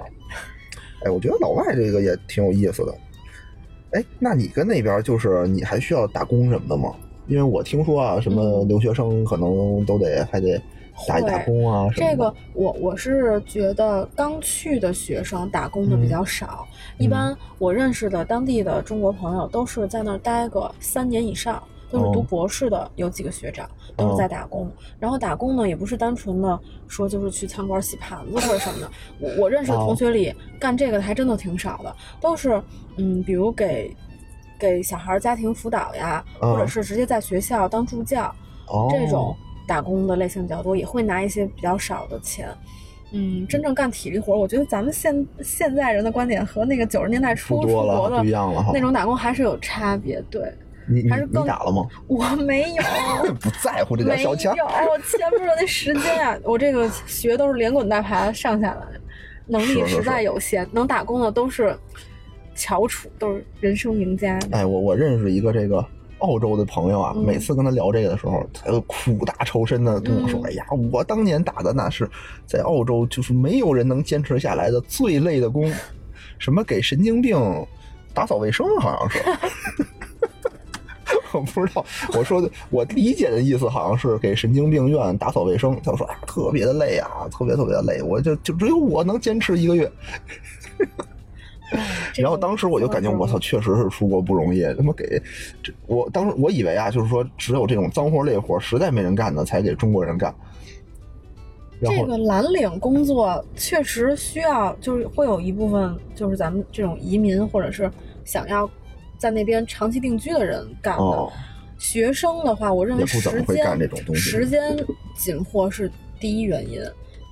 [1.05, 2.95] 哎，我觉得老外这个也挺有意思的。
[3.91, 6.93] 哎，那你跟那边就是你还需要打工什么的吗？
[7.27, 10.61] 因为我听说啊，什么留学生可能都得还得
[11.07, 21.63] 打一打工啊什么这个我我是觉得刚去的学生打工的比较少，一般我认识的当地的中国朋友都是在那儿待个三年以上。
[21.93, 24.69] 都是读博士的，有几个学长都是在打工。
[24.99, 28.89] 然后打工呢，也不是单纯的说就是去餐馆洗盘子或者什么的。
[29.19, 32.61] 我我认识的同学里干这个的还真的挺少的，都是
[32.97, 33.95] 嗯，比如给
[34.57, 38.33] 给小孩家庭辅导呀，或者是直接在学校当助教，
[38.89, 39.35] 这种
[39.67, 42.49] 打工的类型比较多，也会拿一些比较少的钱。
[43.15, 50.19] 嗯，真正干体力活，我觉得咱们现现在人的观点和那个九十年代初出国的不一样了哈那种打工还是有差别。
[50.31, 50.51] 对，
[50.87, 51.09] 你你
[51.47, 51.87] 打了吗？
[52.07, 52.83] 我没有，
[53.39, 54.57] 不在乎这点没有，小钱儿。
[55.01, 58.85] 钱不是那时间啊，我这个学都是连滚带爬上下来，
[59.47, 61.75] 能力实在是有限，能打工的都是
[62.55, 64.39] 翘楚，都是人生赢家。
[64.51, 65.85] 哎，我我认识一个这个
[66.19, 72.09] 澳洲的朋友啊，嗯每次跟他聊这个的时候，他就苦大仇深的跟我说：“嗯哎呀，我当年打的那是
[72.45, 75.71] 在澳洲就是没有人能坚持下来的最累的工，
[76.39, 77.37] 什么给神经病
[78.13, 79.21] 打扫卫生，好像是。”
[81.33, 81.85] 我不知道，
[82.17, 85.79] 我说的我理解的意思好像是给神经病院打扫卫生。
[85.83, 89.91] 他说：“哎呀，特别的累啊，特别特别的累，我就就只有我能坚持一个月。
[92.15, 95.19] ”然后当时我就感觉我操，确实是出国不容易，他妈给
[95.63, 100.33] 这我当时我以为啊，就是说只有这种脏活累活实在没人干的才给中国人干。
[101.81, 107.91] 这个蓝领工作确实需要，就是会有一部分就是咱们这种移民或者是
[108.23, 108.69] 想要
[109.23, 111.01] 在那边长期定居的人干的。
[111.01, 111.31] 哦，
[111.77, 114.75] 学生的话，我认为时会干这间种东西时间
[115.15, 116.81] 紧迫是第一原因。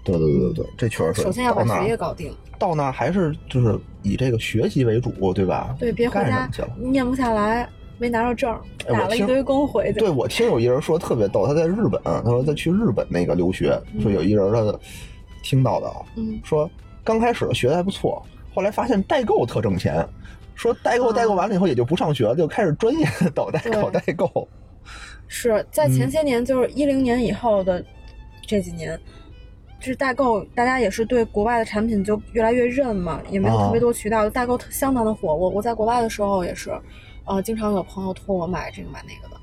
[0.05, 1.21] 对对对对对，这确实是。
[1.21, 5.75] 首先要把学业搞定，到那儿还是就是以这个学习为主，对吧？
[5.77, 6.49] 对，别回家？
[6.77, 9.99] 念不下来，没拿着证，打了一堆工回去。
[9.99, 14.79] 对，我听有一人说特别逗，他在日本，他说他去日本那个留学，嗯说有一人他
[15.43, 16.71] 听到的啊，嗯，说
[17.03, 18.25] 刚开始学的还不错，
[18.55, 20.07] 后来发现代购特挣钱，
[20.61, 24.47] 说代购啊代购完了以后也就不上学了，就开始专业的搞代对搞代购。
[25.27, 27.83] 是在前嗯些年，就是一零年以后的
[28.45, 28.95] 这几年，
[29.79, 35.33] 就是代购，大家也是对国外的产品就越来越认嘛，也没有啊特别多渠道，代购相当的火。
[35.33, 36.71] 我我在国外的时候也是，
[37.25, 39.41] 呃，经常有朋友托我买这个买那个的，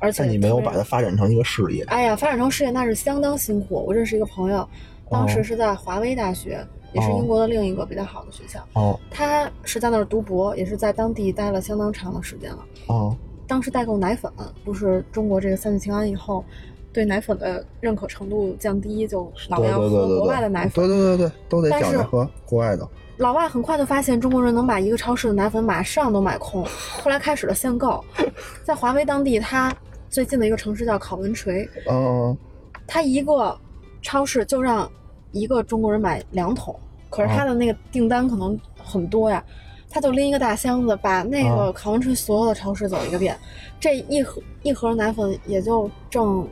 [0.00, 1.82] 而且你没有把它发展成一个事业。
[1.84, 3.82] 哎呀，发展成事业那是相当辛苦。
[3.86, 4.68] 我认识一个朋友，
[5.08, 8.60] 当时是在华威大学，也是哦英国的另一个比较好的学校。
[8.74, 12.64] 哦他是在那儿读博，也是在当地待了相当长的时间了。
[12.86, 14.30] 哦当时代购奶粉，
[14.64, 16.44] 不是中国这个三聚氰胺以后，
[16.92, 20.72] 对奶粉的认可程度降低，就老对要喝国外的奶粉。
[20.72, 22.86] 对对对对，都得讲究喝国外的。
[23.16, 26.62] 老外很快就发现中国人能把一个超市的奶粉马上都买空，
[27.02, 28.04] 后来开始了限购。
[28.62, 29.74] 在华为当地，它
[30.10, 32.36] 最近的一个城市叫考文垂，嗯
[32.86, 33.58] 他一个
[34.02, 34.90] 超市就让
[35.32, 36.74] 一个中国人买两桶，
[37.10, 39.42] 可是他的那个订单可能很多呀，
[39.90, 43.36] 他就拎一个大箱子，把那个啊考文垂所有的超市走一个遍，
[43.80, 46.46] 这一盒一盒奶粉也就挣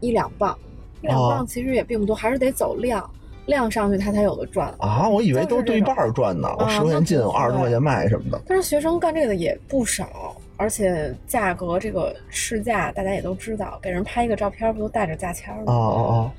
[0.00, 0.56] 一两磅，
[1.02, 3.08] 一两啊磅其实也并不多，还是得走量，
[3.46, 4.72] 量上去他才有的赚。
[4.78, 8.40] 啊，我以为都对半儿赚呢，我啊十块钱进，我二十多块钱卖什么的。
[8.46, 15.64] 但是学生干这个的也不少，而且价格这个市价大家也都知道，给人拍一个照片不都带着价签吗？
[15.66, 16.10] 哦哦！
[16.12, 16.30] 哦，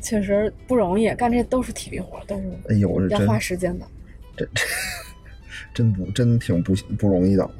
[0.00, 3.86] 确实不容易，干这都是体力活，都是哎呦，这要花时间的。
[4.36, 4.62] 这这
[5.74, 7.50] 真不真挺不不容易的，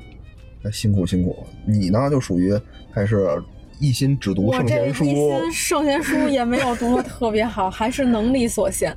[0.64, 1.46] 哎辛苦辛苦。
[1.66, 2.58] 你呢，就属于
[2.90, 3.42] 还是
[3.78, 8.96] 一心只读圣贤书一心圣贤书也没有读的特别好，还是能力所限。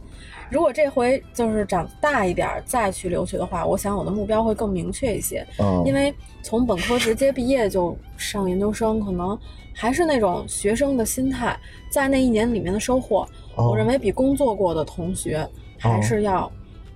[0.51, 5.45] 如果这回就是长大一点儿再去留学的话，我想我的目标会更明确一些。
[5.60, 9.38] 嗯，因为从本科直接毕业就上研究生，可能
[9.73, 11.58] 还是那种学生的心态，
[11.89, 16.51] 在那一年里面的收获，哦我认为比工作过的同学还是要，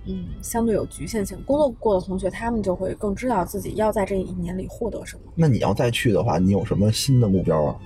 [0.06, 1.36] 嗯，相对有局限性。
[1.44, 5.22] 工作过的同学，他们就会更知道自己要在这一年里获得什么。
[5.34, 7.76] 那你要再去的话，你有什么新的目标啊？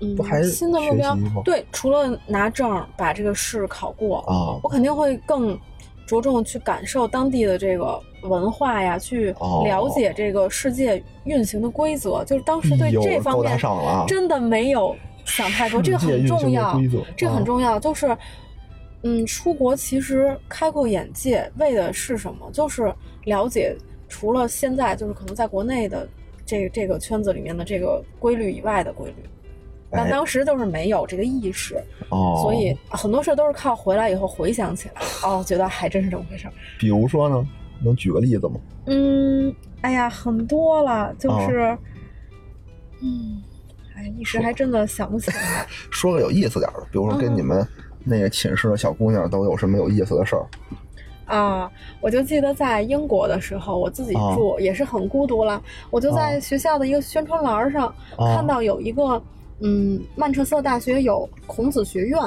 [0.00, 5.58] 嗯不还是，新的目标对，除了拿证把这个试考过，啊我肯定会更
[6.06, 12.24] 着重去感受当地的这个文化呀，去哦了解这个世界运行的规则。
[12.24, 13.58] 就是当时对这方面
[14.08, 16.80] 真的没有想太多，这个很重要，
[17.16, 17.78] 这个很啊重要。
[17.78, 18.16] 就是，
[19.02, 22.50] 嗯，出国其实开阔眼界，为的是什么？
[22.52, 22.92] 就是
[23.24, 23.76] 了解
[24.08, 26.08] 除了现在就是可能在国内的
[26.44, 29.16] 这这个圈子里面的这个规律以外的规律。
[29.90, 36.52] 但哎当时就是没有这个意识，哦，所以很多事都是靠回来以后回想起来，哦，觉得还真是这么回事儿。
[36.78, 37.46] 比如说呢，
[37.82, 38.54] 能举个例子吗？
[38.86, 41.76] 嗯，哎呀，很多了，啊就是，
[43.02, 43.42] 嗯，
[43.96, 45.66] 哎，一时还真的想不起来。
[45.90, 47.66] 说个有意思点儿的，比如说跟嗯你们
[48.04, 50.46] 那个寝室的小姑娘都有什么有意思的事儿？
[51.26, 55.62] 啊，我就记得在英国的时候，我自己啊住、也是很孤独了。
[55.90, 59.22] 我就在啊学校的一个宣传栏儿上、啊看到有一个，
[59.60, 62.20] 嗯，曼彻斯特大学有孔子学院，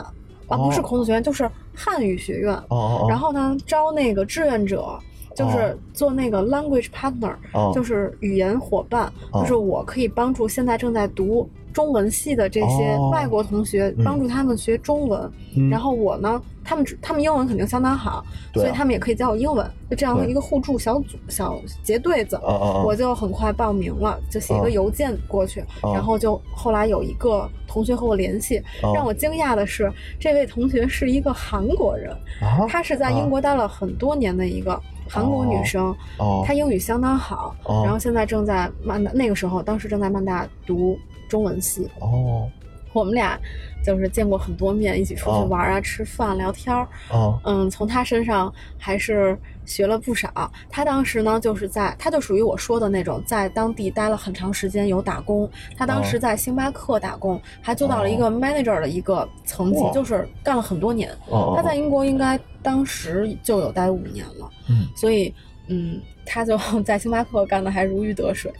[0.47, 0.83] 啊，不是哦。
[0.83, 2.53] 孔子学院，就是汉语学院。
[2.69, 4.97] 哦然后呢，招那个志愿者，
[5.35, 5.77] 就是哦。
[5.93, 7.71] 做那个 language partner，、哦。
[7.73, 9.41] 就是语言伙伴，哦。
[9.41, 13.09] 就是我可以帮助现在正在读中文系的这些哦。
[13.11, 14.03] 外国同学，嗯。
[14.03, 15.31] 帮助他们学中文。
[15.57, 15.69] 嗯。
[15.69, 19.69] 然后我呢，他们他们英文肯定相当好，所以他们也可以教我英文。
[19.89, 22.39] 就这样的一个互助小组小结对子！
[22.85, 24.63] 我就很快报名了，就写一哦。
[24.63, 25.93] 个邮件过去，哦。
[25.93, 28.91] 然后就后来有一个同学和我联系，哦。
[28.95, 36.43] 让我惊讶的是，这位同学是一个韩国人，啊，她是在英国待了很多年的一个韩国女生，哦。
[36.43, 37.83] 她英语相当好，哦。
[37.83, 42.49] 然后现在正在曼大，那个时候当时正在曼大读中文系，哦
[42.93, 43.39] 我们俩
[43.83, 46.87] 就是见过很多面，一起出去哦玩啊、吃饭、聊天儿。
[47.09, 50.29] 哦嗯，从他身上还是学了不少。
[50.69, 55.49] 他当时呢，就是在，他就属于我说的那种，在当地待了很长时间，有打工。
[55.75, 61.09] 他当时哦在星巴克打工，还做到了一个 manager 的一个层级，哇就是干了很多年。
[61.29, 65.33] 哦，他在英国应该当时就有待五年了，嗯所以
[65.67, 66.55] 嗯，他就
[66.85, 68.53] 在星巴克干的还如鱼得水。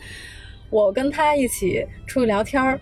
[0.70, 2.80] 我跟他一起出去聊天儿。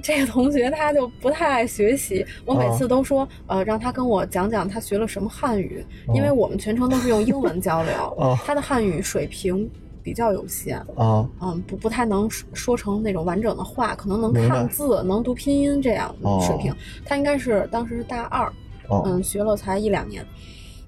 [0.00, 9.68] 这个同学他就不太爱学习，我每次都说，呃，让他跟我讲讲他学了什么汉语，因为我们全程都是用英文交流， 哦他的汉语水平
[10.00, 16.70] 比较有限，啊嗯，不不太能说说成那种完整的话，可能能看字，能读拼音这样的水平。
[16.70, 18.46] 哦他应该是当时是大二，
[18.88, 20.24] 哦嗯，学了才一两年，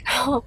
[0.05, 0.41] 然后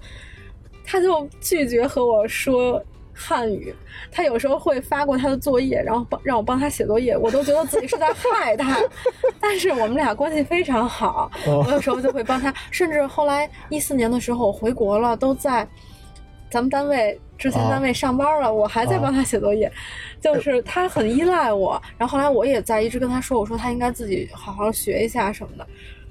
[0.85, 2.81] 他就拒绝和我说
[3.13, 3.73] 汉语。
[4.11, 8.81] 他有时候会发过他的作业，然后帮让我帮他写作业，我都觉得自己是在害他。
[9.39, 12.53] 但是我们俩关系非常好，哦我有时候就会帮他。
[12.71, 15.67] 甚至后来一四年的时候，我回国了，都在
[16.49, 19.71] 咱们单位之前啊单位上班了，我还在帮他写作业。
[20.21, 25.67] 就是他很依赖我，然后后来我也在一直跟他说，我说他应该自己好好学一下什么的。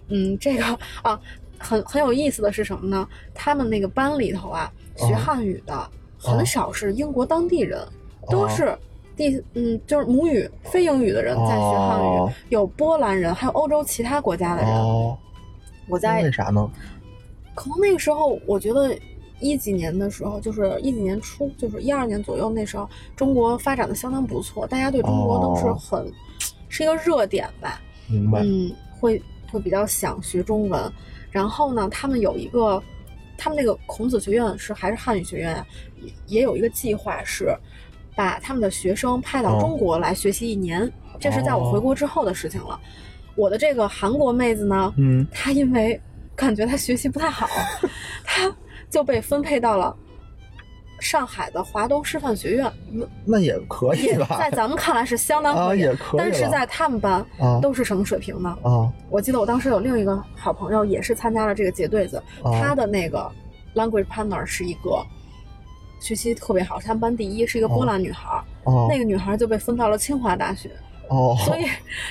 [0.09, 0.65] 嗯，这个
[1.03, 1.19] 啊，
[1.59, 3.09] 很很有意思的是什么呢？
[3.33, 5.91] 他们那个班里头啊，学啊汉语的
[6.23, 7.81] 很少是英国当地人，
[8.31, 8.79] 都啊是
[9.17, 14.71] 第嗯就是母语非英语的人在学汉语，哦有波兰人，还有欧洲其他国家的人。
[14.73, 15.19] 哦，
[15.89, 16.71] 我在为啥呢？
[17.55, 18.97] 可能那个时候，我觉得
[19.41, 26.11] 一几年的时候，就是一几年初，就是一二年左右那时候，中国发展的相当不错，大家对中国都是哦很、
[26.69, 27.81] 是一个热点吧。
[28.07, 30.81] 明白嗯，会会比较想学中文。
[31.31, 32.83] 然后呢，他们有一个，
[33.37, 35.67] 他们那个孔子学院是还是汉语学院啊，
[36.03, 37.55] 也也有一个计划是
[38.15, 42.79] 把他们的学生派到哦中国来学习一年，这是在我回哦国之后的事情了。
[43.35, 45.27] 我的这个韩国妹子呢，嗯。
[45.33, 45.99] 她因为
[46.37, 47.49] 感觉她学习不太好，
[48.25, 48.55] 她
[48.91, 49.97] 就被分配到了
[51.01, 54.37] 上海的华东师范学院，那那也可以也吧？
[54.39, 57.59] 在咱们看来是相当 啊可以，也可以但是在他们班啊。
[57.63, 58.57] 都是什么水平呢？
[58.63, 58.93] 啊。
[59.09, 63.31] 我记得我当时有另一个好朋友也是参加了这个结对子，哦他的那个
[63.75, 65.03] language partner 是一个
[66.03, 70.69] 学习特别好，是他们班第一，是一个波兰女孩，哦那个女孩就被分到了清华大学，
[71.09, 71.65] 哦，所以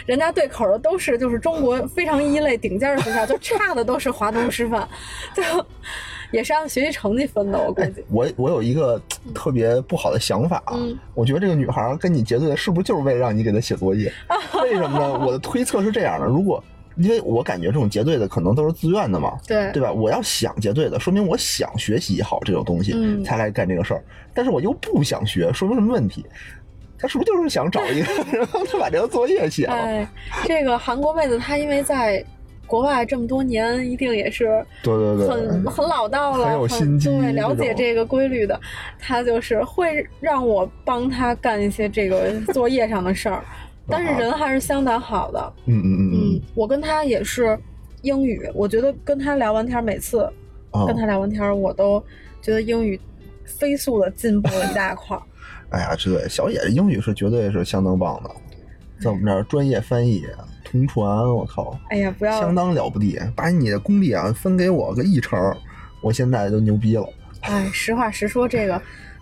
[0.05, 4.87] 人家对口的都是就是中国非常一类顶尖的学校，就差的都是华东师范，
[5.35, 5.43] 就
[6.31, 8.03] 也是按学习成绩分的，我估计。
[8.09, 8.99] 我我有一个
[9.35, 14.09] 特别不好的想法啊，嗯我觉得这个女孩跟你结对，是不是就是为了让你给她写作业？
[14.63, 15.19] 为什么呢？
[15.25, 16.63] 我的推测是这样的：如果
[16.95, 19.91] 因为我感觉这种结对的可能都是自愿的嘛，对对吧？
[19.91, 24.03] 我要想结对的，说明我想学习好这种东西，嗯才来干这个事儿。
[24.33, 26.25] 但是我又不想学，说明什么问题？
[26.97, 29.73] 他是不是就是想找一个，然后他把这个作业写了？
[29.73, 30.07] 哎，
[30.45, 32.23] 这个韩国妹子她因为在
[32.67, 38.57] 国外这么多年，一定也是对对对，很很老道了，很有心机对，了解这个规律的，
[38.99, 43.43] 她就是会让我帮她干一些这个作业上的事儿，
[43.91, 45.53] 但是人还是相当好的。
[45.65, 47.57] 嗯嗯嗯嗯，我跟他也是
[48.01, 50.27] 英语，我觉得跟他聊完天，每次
[50.71, 52.03] 嗯，跟他聊完天，我都
[52.41, 52.99] 觉得英语
[53.45, 55.21] 飞速的进步了一大块儿。
[55.71, 58.29] 哎呀，这对小野英语是绝对是相当棒的，
[59.01, 60.25] 在我们这儿专业翻译、
[60.63, 63.19] 同传，我靠，哎呀，不要相当了不地！
[63.35, 65.39] 把你的功力啊分给我个一成，
[66.01, 67.07] 我现在就牛逼了。
[67.41, 68.81] 哎，实话实说，这个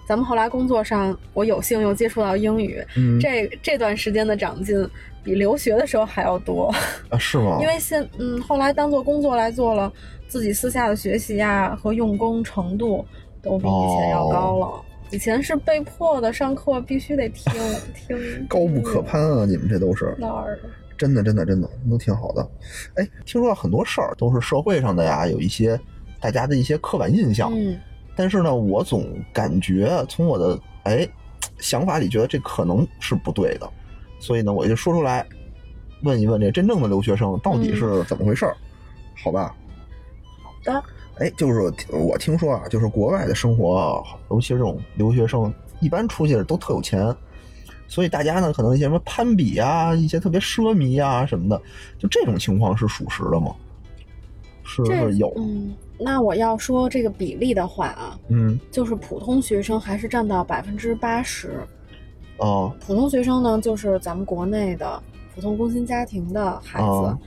[0.10, 4.76] 咱们后来工作上，我有幸又接触到英语，嗯，这这段时间的长进
[5.24, 6.74] 比留学的时候还要多。
[7.10, 7.60] 啊是吗？
[7.62, 9.94] 因为现嗯，后来当做工作来做了，
[10.28, 13.06] 自己私下的学习呀、和用功程度
[13.40, 14.66] 都比以前要高了。
[14.66, 17.54] 哦以前是被迫的，上课必须得听
[17.96, 18.18] 听，
[18.50, 19.46] 高不可攀啊！
[19.46, 20.58] 你们这都是哪儿？
[20.98, 22.48] 真的，真的，真的都挺好的。
[22.96, 25.80] 哎，听说很多事儿都是社会上的呀，有一些
[26.20, 27.52] 大家的一些刻板印象。
[27.54, 27.80] 嗯
[28.20, 31.08] 但是呢，我总感觉从我的哎
[31.58, 33.70] 想法里觉得这可能是不对的，
[34.20, 35.26] 所以呢，我就说出来，
[36.04, 38.58] 问一问这真正的留学生到底是怎么回事儿，
[39.24, 39.56] 好吧？
[40.44, 40.84] 好的，
[41.20, 47.16] 哎，就是我听说啊，就是国外的生活啊，尤其是这种留学生，一般出去都特有钱，
[47.88, 51.62] 所以大家呢可能一些什么攀比啊，一些特别奢靡啊什么的，
[51.98, 53.56] 就这种情况是属实的吗？
[54.70, 55.34] 是有？
[55.36, 61.66] 嗯，那我要说这个比例的话啊，嗯，就是普通学生还是占到百分之八十。
[62.38, 65.02] 哦，普通学生呢，就是咱们国内的
[65.36, 66.86] 普通工薪家庭的孩子。
[66.86, 67.18] 哦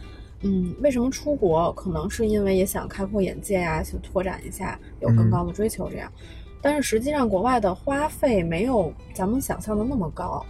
[0.44, 1.72] 嗯，为什么出国？
[1.74, 6.10] 可能是因为也想开阔眼界呀、去拓展一下，有更高的追求这样。
[6.60, 10.44] 但是实际上，国外的花费没有咱们想象的那么高，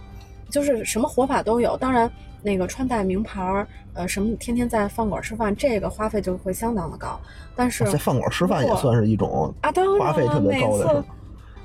[0.49, 1.77] 就是什么活法都有。
[1.77, 2.11] 当然，
[2.43, 7.19] 那个穿戴名牌儿，呃，什么天天在饭馆吃饭，这个花费就会相当的高。
[7.55, 11.05] 但是在饭馆吃饭也算是一种啊，当然花费特别高的？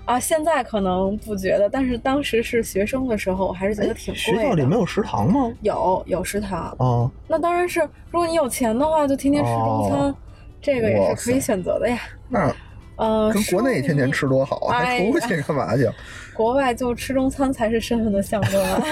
[0.05, 4.41] 啊，现在可能不觉得，但是当时是学生的时候，我还是觉得挺贵的。
[4.41, 5.53] 学校里没有食堂吗？
[5.61, 10.15] 有有食堂，啊，那当然是，如果你有钱的话，就天天吃中餐，哦
[10.63, 11.99] 这个也是可以选择的呀。
[12.29, 12.55] 那
[12.97, 15.89] 呃，跟国内天天吃多好啊，还出去干嘛去？
[16.35, 18.83] 国外就吃中餐才是身份的象征啊。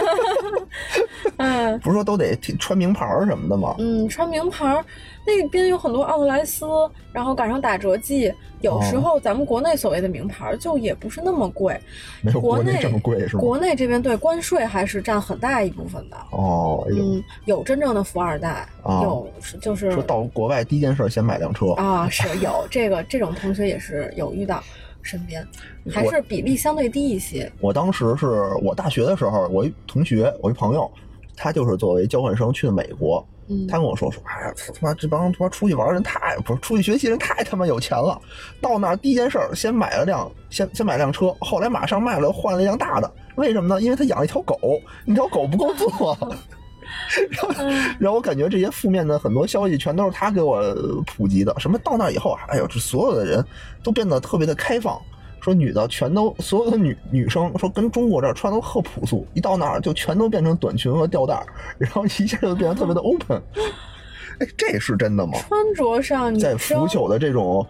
[1.39, 3.75] 嗯不是说都得穿名牌儿什么的吗？
[3.79, 4.85] 嗯，穿名牌儿
[5.27, 6.65] 那边有很多奥特莱斯，
[7.13, 11.79] 然后赶上打折季，有时哦候咱们国内所谓的名牌儿就也不是那么贵，
[12.23, 13.41] 没有国内内这么贵是吗？
[13.43, 16.17] 国内这边对关税还是占很大一部分的。
[16.31, 19.29] 哦，哎，嗯，有真正的富二代，啊有
[19.61, 24.63] 就是说到国外第一件事先买辆车，啊， 是有这个这种同学也是有遇到，
[25.03, 25.47] 身边
[25.93, 27.51] 还是比例相对低一些。
[27.61, 28.27] 我当时是
[28.63, 30.91] 我大学的时候，我一同学，我一朋友，
[31.37, 33.25] 他就是作为交换生去的美国。
[33.49, 38.21] 嗯，他跟我说说，哎呀，他妈这帮他妈出去玩的人太不是出去学习人太他妈有钱了。
[38.61, 43.09] 到那儿第一件事儿，先买了辆先先买辆车，后来马上卖了，换了一辆大的。
[43.37, 43.81] 为什么呢？
[43.81, 44.59] 因为他养了一条狗，
[45.05, 46.19] 那条狗不够坐。
[47.31, 47.65] 然后，
[48.01, 50.61] 然后我感觉这些负面的很多消息全都是他给我
[51.07, 51.55] 普及的。
[51.59, 53.45] 什么到那以后啊，哎呦，这所有的人
[53.81, 55.01] 都变得特别的开放。
[55.47, 61.47] 说女的全都所有的女女生说跟中国这儿穿都特朴素，一到那儿就全都变成短裙和吊带儿，
[61.79, 63.41] 然后一下就变得特别的 open。
[64.41, 65.39] 哎，这是真的吗？
[65.39, 67.65] 穿着上女在腐朽的这种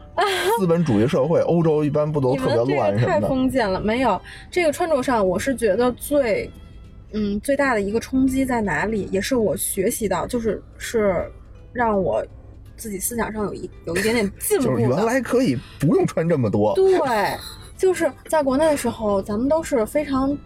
[0.59, 3.21] 资本主义社会，欧洲一般不都 特别乱什么的？
[3.21, 4.19] 太封建了，没有
[4.51, 6.51] 这个穿着上，我是觉得最，
[7.12, 9.07] 嗯，最大的一个冲击在哪里？
[9.12, 11.31] 也是我学习到，就是是
[11.75, 12.25] 让我
[12.75, 14.81] 自己思想上有一有一点点进步就是。
[14.81, 16.99] 原来可以不用穿这么多，对，
[17.77, 20.37] 就是在国内的时候，咱们都是非常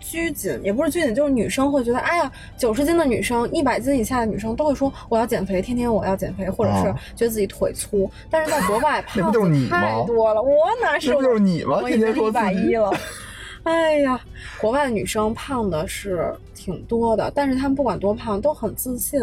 [0.00, 8.10] 拘谨，也不是拘谨，就是女生会觉得，哎呀，九十斤的女生、一百斤以下的女生都会说我要减肥，天天我要减肥，或者是啊觉得自己腿粗。
[8.30, 10.50] 但是在国外， 胖子太多了，我
[10.82, 11.80] 哪是这不就是你吗？
[11.82, 12.92] 我天天说一百一了。
[13.62, 14.20] 哎呀，
[14.60, 19.20] 国外的女生胖的是挺多的，但是她们不管多胖都很自信，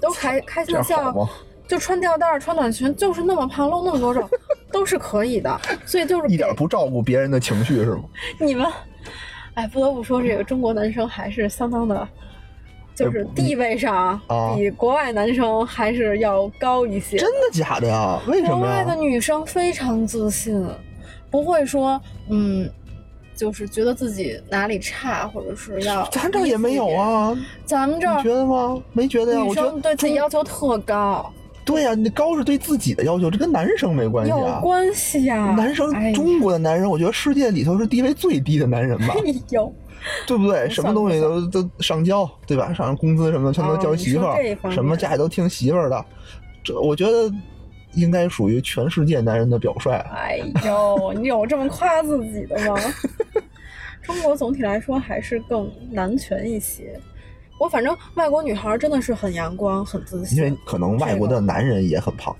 [0.00, 1.28] 都开 开这心笑？
[1.68, 4.28] 就穿吊带儿、穿短裙，就是那么胖，露那么多肉，
[4.76, 5.58] 都是可以的。
[5.86, 8.04] 所以就是一点不照顾别人的情绪是吗？
[8.38, 8.66] 你们，
[9.54, 12.06] 哎，不得不说，这个中国男生还是相当的，
[12.94, 17.16] 就是地位上啊比国外男生还是要高一些。
[17.16, 18.20] 真的假的呀？
[18.26, 18.94] 为什么国外的？
[18.94, 20.62] 女生非常自信，
[21.30, 22.68] 不会说嗯，
[23.34, 27.34] 就是觉得自己哪里差，或者是要咱这也没有啊，
[27.64, 28.78] 咱们这觉得吗？
[28.92, 29.40] 没觉得呀？
[29.40, 31.32] 女我觉得生对自己要求特高，
[31.66, 34.60] 对呀、你高是对自己的要求，这跟男生没关系有啊。
[34.60, 39.74] 关系呀、男生哎中国的男人，我觉得世界里头是地位最低的男人吧，哎呦，
[40.28, 40.70] 对不对？
[40.70, 42.72] 什么东西都都上交，对吧？
[42.72, 46.04] 上工资什么的全都交媳妇儿什么家里都听媳妇儿的。
[46.62, 47.30] 这我觉得
[47.94, 49.90] 应该属于全世界男人的表率。
[49.90, 52.78] 哎呦，你有这么夸自己的吗？
[54.02, 56.96] 中国总体来说还是更男权一些。
[57.58, 62.34] 我反正外国女孩真的是很阳光、很自信，因为可能外国的男人也很胖。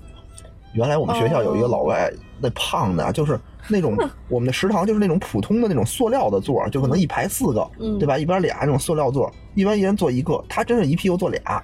[0.73, 3.97] 原来我们学校有一个老外，那胖的啊就是那种
[4.29, 8.17] 我们的食堂就是那种普通的那种塑料的座，就可能一排四个，嗯对吧？
[8.17, 11.63] 一边俩那种塑料座，一般一人坐一个，他真是一屁股坐俩，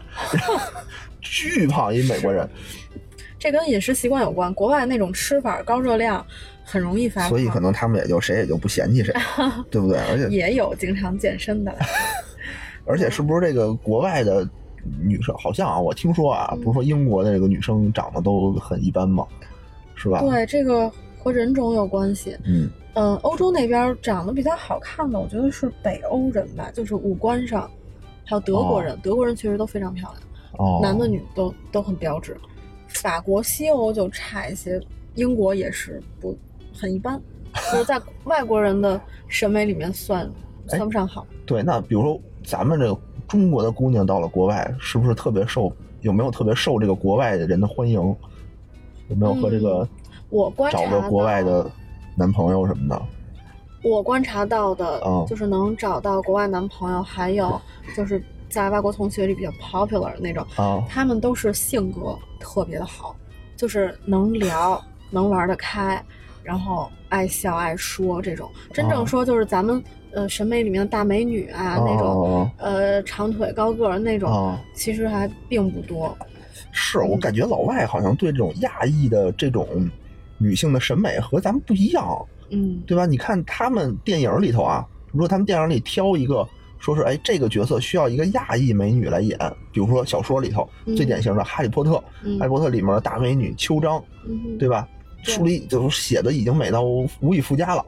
[1.22, 2.50] 巨胖一美国人，
[3.38, 4.52] 这跟饮食习惯有关。
[4.54, 6.26] 国外那种吃法高热量，
[6.64, 7.30] 很容易发胖。
[7.30, 9.14] 所以可能他们也就谁也就不嫌弃谁，
[9.70, 10.00] 对不对？
[10.10, 11.76] 而且也有经常健身的。
[12.86, 14.48] 而且是不是这个国外的
[15.02, 19.26] 女生，好像啊，我听说啊，不是说英国的这个女生长得都很一般吗？
[19.96, 22.38] 是吧？，对，这个和人种有关系。
[22.46, 27.70] 嗯，嗯，欧洲那边长得比较好看的，我觉得是北欧人吧，就是五官上，
[28.26, 32.36] 还有德国人，德国人确实都非常漂亮，哦，男的女的都都很标致。
[32.88, 34.82] 法国、西欧就差一些，
[35.16, 36.38] 英国也是不
[36.76, 37.20] 很一般，
[37.72, 40.30] 就是在外国人的审美里面算
[40.70, 41.26] 哎算不上好。
[41.46, 45.72] 对，那比如说咱们这个中国的姑娘到了国外，是不是特别受？
[46.02, 47.96] 有没有特别受这个国外的人的欢迎？
[49.10, 49.88] 有没有和这个
[50.30, 51.70] 我观察找个国外的
[52.16, 53.02] 男朋友什么的？
[53.84, 57.60] 我观察到的哦，就是能找到国外男朋友，还有
[57.96, 63.16] 就是在外国同学里比较 popular 的那种，啊他们都是性格特别的好，
[63.56, 66.02] 就是能聊，能玩得开，
[66.44, 68.50] 然后爱笑爱说这种。
[68.72, 69.84] 真正哦说就是咱们
[70.14, 76.16] 呃审美里面的大美女啊，那种哦呃长腿高个儿那种，哦，其实还并不多。
[76.72, 79.68] 是我感觉老外好像对这种亚裔的这种
[80.38, 83.06] 女性的审美和咱们不一样，嗯，对吧？
[83.06, 86.48] 你看他们电影里头啊，如果他们电影里挑一个，
[86.80, 89.38] 说是哎这个角色需要一个亚裔美女来演，
[89.72, 91.92] 比如说小说里头、嗯最典型的《哈利波特》，
[92.24, 94.88] 嗯哈利波特》里面的大美女秋张，嗯对吧？
[95.24, 97.86] 书里就写的已经美到无以复加了。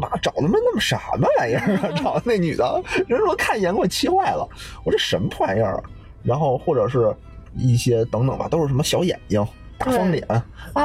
[0.00, 1.92] 妈找他妈那么什么玩意儿啊？
[2.02, 4.48] 找那女的，人说看一眼给我气坏了，
[4.84, 5.82] 我这什么破玩意儿啊？
[6.22, 7.14] 然后或者是
[7.56, 9.46] 一些等等吧，都是什么小眼睛、
[9.78, 10.26] 大方脸，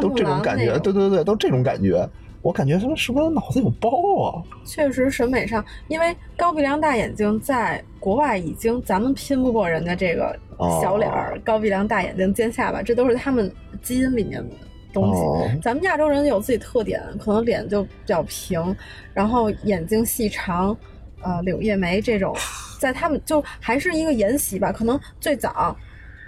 [0.01, 0.77] 都这种感觉。
[0.79, 2.07] 对对对，都这种感觉。
[2.41, 3.89] 我感觉他们是不是脑子有包
[4.23, 4.43] 啊？
[4.65, 13.51] 确实审美上，因为高鼻梁大眼睛在国外已经咱们拼不过人家这个哦小脸儿、高鼻梁大眼睛、尖下巴，这都是他们
[13.81, 14.55] 基因里面的
[14.95, 15.21] 东西。
[15.21, 18.75] 哦咱们亚洲人有自己特点，可能脸就比较平，
[19.13, 20.75] 然后眼睛细长，
[21.21, 22.35] 呃，柳叶眉这种，
[22.79, 24.71] 在他们就还是一个沿袭吧。
[24.71, 25.75] 可能最早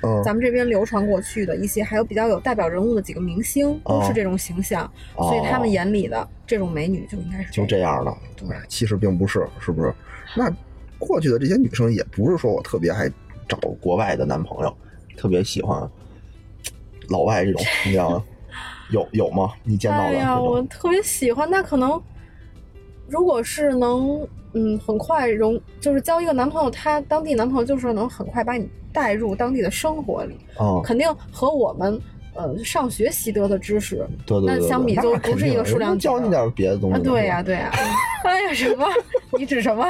[0.03, 8.13] 嗯，咱们这边流传过去的一些，还有比较有代表人物的几个明星，都是这种形象，哦所以他们眼里的这种美女就应该是就这样的。
[8.35, 9.91] 对哎其实并不是，是不是？
[10.35, 10.53] 那
[10.99, 13.09] 过去的这些女生也不是说我特别爱
[13.47, 14.77] 找国外的男朋友，
[15.17, 15.89] 特别喜欢
[17.09, 18.23] 老外这种这样，
[18.91, 19.51] 有有吗？
[19.63, 20.61] 你见到的这哎呀，我？
[20.63, 21.49] 特别喜欢。
[21.49, 22.01] 那可能，
[23.07, 31.99] 如果是能，嗯，很快融，就是交一个男朋友，他当地男朋友就是能很快把你带入当地的生活里，哦，肯定和我们
[32.33, 37.71] 呃上学习得的知识对对对对，那相比就不是一个数量级的人家教你点别的东西啊，对呀、对呀、
[38.23, 38.87] 哎呀，什么？
[39.37, 39.85] 你指什么？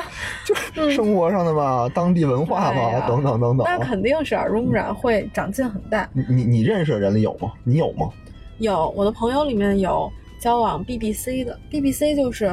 [0.73, 3.59] 就是生活上的吧，当地文化吧，哎等等等等。
[3.65, 6.09] 那肯定是耳濡目染，会长进很大。
[6.11, 7.53] 你你你认识的人里有吗？
[7.63, 8.09] 你有吗
[8.59, 12.45] 有我的朋友里面有交往 BBC 的，BBC 就是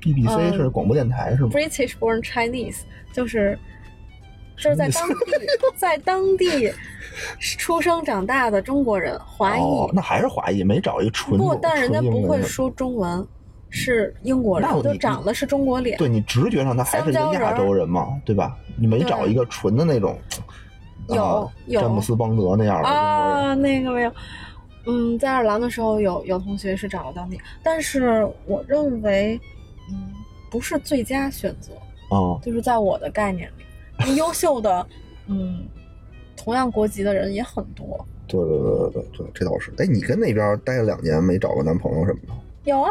[0.00, 2.80] ？BBC 嗯是广播电台是吗？British born Chinese，
[3.12, 3.58] 就是
[4.56, 5.14] 就是在当地
[5.76, 6.72] 在当地
[7.40, 9.60] 出生长大的中国人，华裔。
[9.60, 13.26] 哦，那还是华裔，没找一纯不，但人家不会说中文，
[13.68, 15.98] 是英国人那，就长得是中国脸。
[15.98, 18.56] 对你直觉上他还是一个亚洲人嘛，对吧？
[18.76, 20.16] 你没找一个纯的那种，
[21.08, 22.88] 有啊有詹姆斯邦德那样的。
[22.88, 24.12] 啊，那个没有。
[24.88, 29.38] 嗯，在爱尔兰的时候有有同学是找了当地，但是我认为，
[29.90, 30.12] 嗯，
[30.50, 31.72] 不是最佳选择。
[32.10, 33.50] 哦，就是在我的概念
[34.06, 34.86] 里， 优秀的，
[35.26, 35.68] 嗯，
[36.34, 38.02] 同样国籍的人也很多。
[38.26, 39.70] 对对对对对对，这倒是。
[39.76, 42.32] 哎，你跟那边待了两年，没找个男朋友什么的？
[42.64, 42.90] 有啊，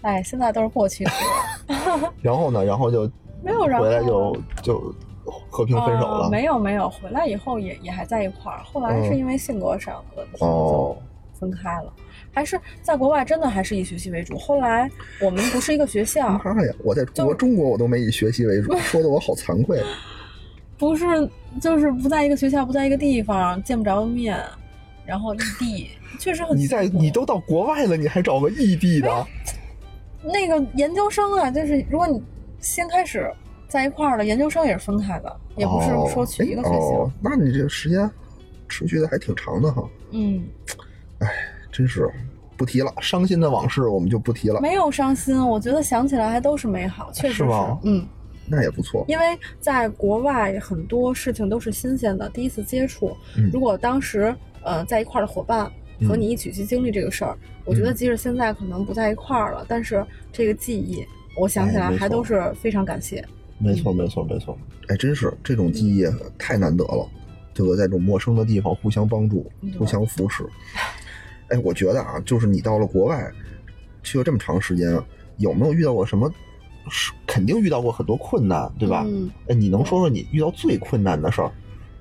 [0.00, 1.12] 哎，现在都是过去式
[1.68, 2.64] 了， 然后呢？
[2.64, 3.10] 然后就
[3.42, 4.94] 没有然后回来就就
[5.52, 6.24] 和平分手了。
[6.24, 10.96] 呃没有没有，回来以后也也还在一块儿，后来是因为性格上的问题哦
[11.34, 11.92] 就分开了。
[12.34, 14.38] 还是在国外真的还是以学习为主。
[14.38, 14.90] 后来
[15.20, 16.72] 我们不是一个学校， 妈呀！
[16.82, 19.82] 我在国中国我都没以学习为主， 说的我好惭愧。
[20.78, 21.04] 不是
[21.60, 24.38] 就是不在一个学校，不在一个地方，见不着面，
[25.04, 29.26] 然后异地， 确实很你在你都到国外了，你还找个异地的？
[30.24, 32.22] 那个研究生啊，就是如果你
[32.60, 33.30] 先开始
[33.72, 37.10] 在一块儿了，研究生也是分开的，也不是说去一个学校。
[37.22, 38.08] 那你这个时间
[38.68, 39.88] 持续的还挺长的哈。
[40.10, 40.44] 嗯，
[41.20, 41.28] 哎
[41.72, 42.06] 真是
[42.54, 44.60] 不提了，伤心的往事我们就不提了。
[44.60, 48.06] 没有伤心，我觉得想起来还都是美好，确实是吗嗯，
[48.46, 49.06] 那也不错。
[49.08, 49.24] 因为
[49.58, 53.16] 在国外很多事情都是新鲜的，第一次接触。
[53.38, 55.72] 嗯如果当时呃在一块儿的伙伴
[56.06, 61.02] 和你一起去经历这个事儿，我嗯觉得即使现在可能不在一块儿了，但是这个记忆，
[61.40, 63.24] 我想起来还都是非常感谢。
[63.62, 64.58] 没错，没错，没错。
[64.88, 66.04] 哎，真是这种记忆
[66.38, 67.08] 太难得了，
[67.54, 67.76] 对吧？
[67.76, 70.44] 在这种陌生的地方互相帮助嗯、互相扶持。
[71.48, 73.30] 哎，我觉得啊，就是你到了国外
[74.02, 75.00] 去了这么长时间，
[75.38, 76.30] 有没有遇到过什么？
[76.90, 79.04] 是肯定遇到过很多困难，对吧？
[79.06, 81.50] 嗯哎，你能说说你遇到最困难的事儿，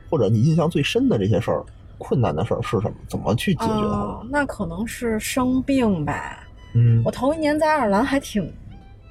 [0.10, 1.64] 或者你印象最深的这些事儿，
[2.00, 2.94] 困难的事儿是什么？
[3.08, 3.88] 怎么去解决它的？
[3.88, 6.48] 哦，那可能是生病吧。
[6.74, 8.52] 嗯我头一年在爱尔兰还挺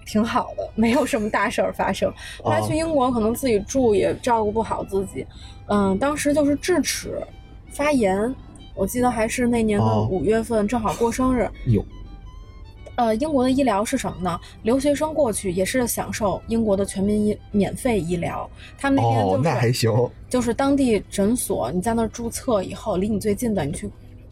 [0.06, 2.12] 挺好的，没有什么大事儿发生。
[2.42, 5.26] 后来去英国，可能自己住也照顾不好自己，
[5.66, 7.20] 嗯，当时就是智齿
[7.70, 8.34] 发炎，
[8.74, 11.48] 我记得还是那年的哦五月份，正好过生日。
[11.66, 11.84] 有
[12.96, 14.38] 呃，英国的医疗是什么呢？
[14.62, 19.90] 留学生过去也是享受英国的全民医免费医疗，他们那边就是、哦，那还行。
[20.28, 23.88] 就是当地诊所，你在那儿注册以后，离你最近的，你去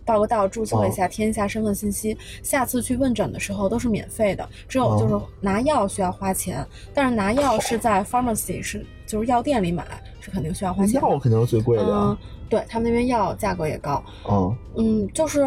[0.09, 2.17] 报个到，注册一下，填一下身份信息。
[2.43, 6.67] 下次去问诊的时候都是免费的，只有就是拿药需要花钱。
[6.95, 9.85] 但是拿药是在 pharmacy 是就是药店里买，
[10.19, 10.99] 是肯定需要花钱。
[10.99, 11.85] 药肯定是最贵的。
[11.85, 12.17] 嗯，
[12.49, 14.03] 对他们那边药价格也高。
[14.31, 15.47] 嗯嗯，就是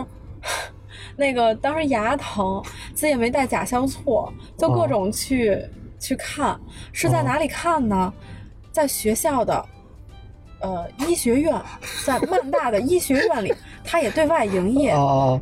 [1.17, 5.59] 那个当时牙疼，自己也没带甲硝唑，就各种去
[5.99, 6.59] 去看，
[6.93, 8.13] 是在哪里看呢？
[8.71, 9.65] 在学校的。
[10.61, 11.53] 呃，医学院
[12.05, 13.53] 在曼大的医学院里，
[13.83, 14.93] 它也对外营业，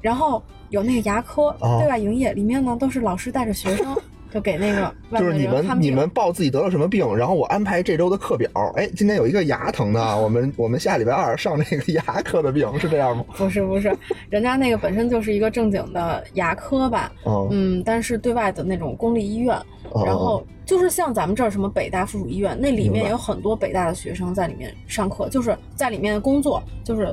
[0.02, 3.96] 然后有那个牙科对外营业，里面呢都是老师带着学生，
[4.32, 13.26] 就给那个 就是你们你们报自己得了什么病，然后我安排这周的课表，哎，今天有一个牙疼的，我们我们下礼拜二上那个 牙科的病，是这样吗？
[13.36, 13.96] 不是不是，
[14.30, 17.12] 人家那个本身就是一个正经的牙科吧，
[17.52, 19.58] 嗯，但是对外的那种公立医院，
[20.06, 20.44] 然后。
[20.66, 27.12] 就是像咱们这儿什么北大附属医院，那里面有很多北大的学生在里面上课，就是在里面工作，就是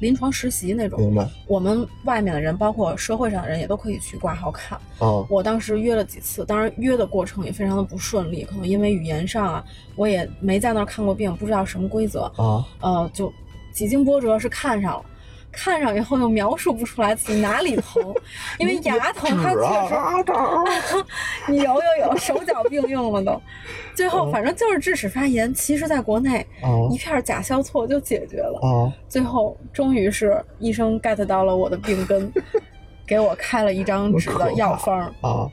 [0.00, 1.00] 临床实习那种。
[1.00, 1.26] 明白。
[1.46, 4.78] 我们外面的人，包括社会上的人，也都可以去挂号看。
[4.98, 5.26] 哦。
[5.30, 9.64] 我当时约了几次，当然约的过程也非常的不顺利，可能因为语言上啊，
[9.96, 12.24] 我也没在那儿看过病，不知道什么规则。
[12.36, 12.62] 啊。
[12.82, 13.32] 呃，就
[13.72, 15.04] 几经波折是看上了。
[15.52, 18.02] 看上以后又描述不出来自己哪里疼，
[18.58, 19.56] 因为牙疼，它确
[19.88, 21.04] 实，
[21.52, 23.40] 你有有有，手脚并用了都，
[23.94, 26.46] 最后反正就是智齿发炎，其实在国内
[26.90, 28.60] 一片甲硝唑就解决了，
[29.08, 32.32] 最后终于是医生 get 到了我的病根，
[33.06, 35.48] 给我开了一张纸的药方啊。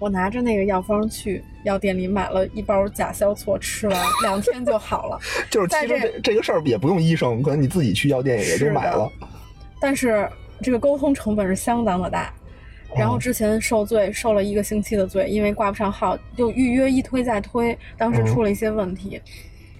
[0.00, 5.20] 我拿着那个药方去药店里买了一包甲硝唑，吃完 两天就好了。
[5.50, 9.08] 就是其实这这个事儿也不用医生，可能你自己去药店也就买了。
[9.78, 10.28] 但是
[10.62, 12.32] 这个沟通成本是相当的大。
[12.96, 19.20] 然后之前受罪受了一个星期的罪，因为挂不上号，就预约一推再推，当时出了一些问题，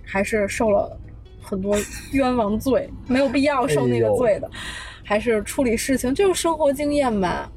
[0.06, 0.96] 还是受了
[1.42, 1.76] 很多
[2.12, 4.48] 冤枉罪，没有必要受那个罪的。
[5.02, 7.50] 还是处理事情就是生活经验吧。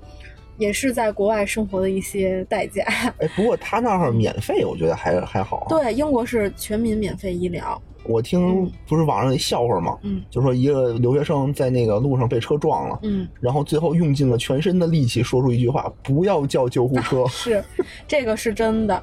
[0.57, 2.83] 也是在国外生活的一些代价。
[3.19, 5.65] 哎，不过他那儿免费，我觉得还还好。
[5.69, 7.81] 对，英国是全民免费医疗。
[8.05, 9.97] 我听不是网上一笑话吗？
[10.01, 17.25] 嗯，就说一个留学生在那个路上被车撞了，嗯，然后最后用尽了全身的力气说出一句话：“不要叫救护车。
[17.31, 17.63] ”是，
[18.05, 19.01] 这个是真的。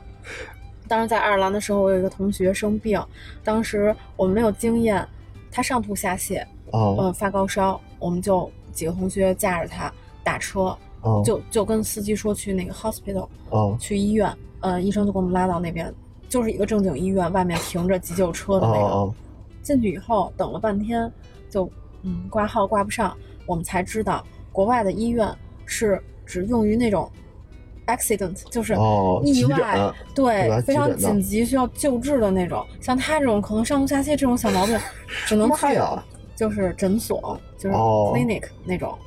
[0.87, 3.03] 当时在爱尔兰的时候，我有一个同学生病，
[3.43, 5.03] 当时我们没有经验，
[5.51, 9.91] 他上吐下泻，呃，发高烧，我们就几个同学架着他
[10.23, 10.77] 打车。
[11.25, 13.29] 就就跟司机说去那个 hospital，
[13.79, 14.31] 去医院，
[14.61, 15.93] 呃，医生就给我们拉到那边，
[16.29, 19.13] 就是一个正经医院，外面停着急救车的那个。
[19.63, 21.13] 进去以后等了半天，
[21.51, 21.71] 就
[22.03, 25.31] 嗯挂号挂不上，我们才知道国外的医院
[25.67, 27.11] 是只用于那种
[27.87, 28.73] accident，就是
[29.23, 32.67] 意外，对，非常紧急需要救治的那种。
[32.81, 34.79] 像他这种可能上吐下泻这种小毛病，
[35.27, 35.67] 只能去
[36.35, 38.99] 就是诊所，就是 clinic 那种。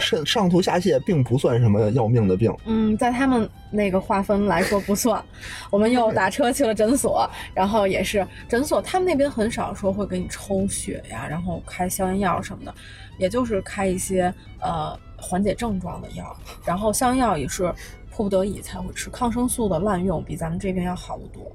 [0.00, 2.54] 上上吐下泻并不算什么要命的病。
[2.66, 5.22] 嗯，在他们那个划分来说不算。
[5.70, 12.74] 我们又打车去了诊所，然后也是诊所，他们那边很少说会给你抽血呀，然后开消炎药什么的，
[13.18, 16.36] 也就是开一些呃缓解症状的药。
[16.64, 17.72] 然后消炎药也是
[18.10, 21.50] 迫不得已才会吃，抗生素的滥用比咱们这边要好得多。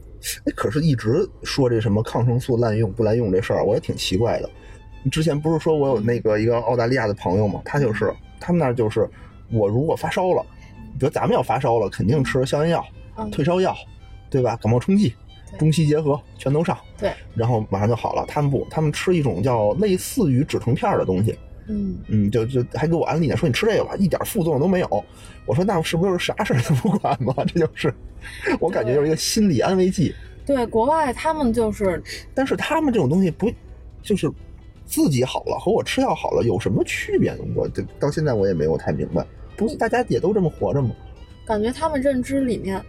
[0.45, 4.49] 哎，可是一直说这什么抗生素滥用不滥用这事儿，我也挺奇怪的。
[5.04, 7.62] 你之前不是说我有那个一个澳大利亚的朋友吗？
[7.64, 9.10] 他就是他们那儿就是，
[9.52, 10.45] 我如果发烧了，
[11.00, 12.86] 比如咱们要发烧了，肯定吃消炎药、
[13.32, 13.76] 退烧药，
[14.30, 14.58] 对吧？
[14.62, 15.14] 感冒冲剂，
[15.58, 16.78] 中西结合，全都上。
[16.97, 18.26] 对，然后马上就好了。
[18.28, 21.38] 他们不，他们吃一种叫类似于止疼片的东西。
[21.68, 25.06] 嗯嗯，就就还给我安利呢，说你吃这个吧，一点副作用都没有。
[25.45, 27.34] 我说那是不是啥事儿都不管吗？
[27.47, 27.93] 这就是，
[28.60, 30.14] 我感觉就是一个心理安慰剂。
[30.45, 33.50] 对，国外他们就是，但是他们这种东西不
[34.04, 34.30] 就是。
[34.90, 37.44] 自己好了和我吃药好了有什么区别呢？
[37.56, 37.70] 我
[38.00, 39.24] 到现在我也没有太明白。
[39.56, 40.90] 不是，大家也都这么活着吗？
[41.46, 42.84] 感觉他们认知里面，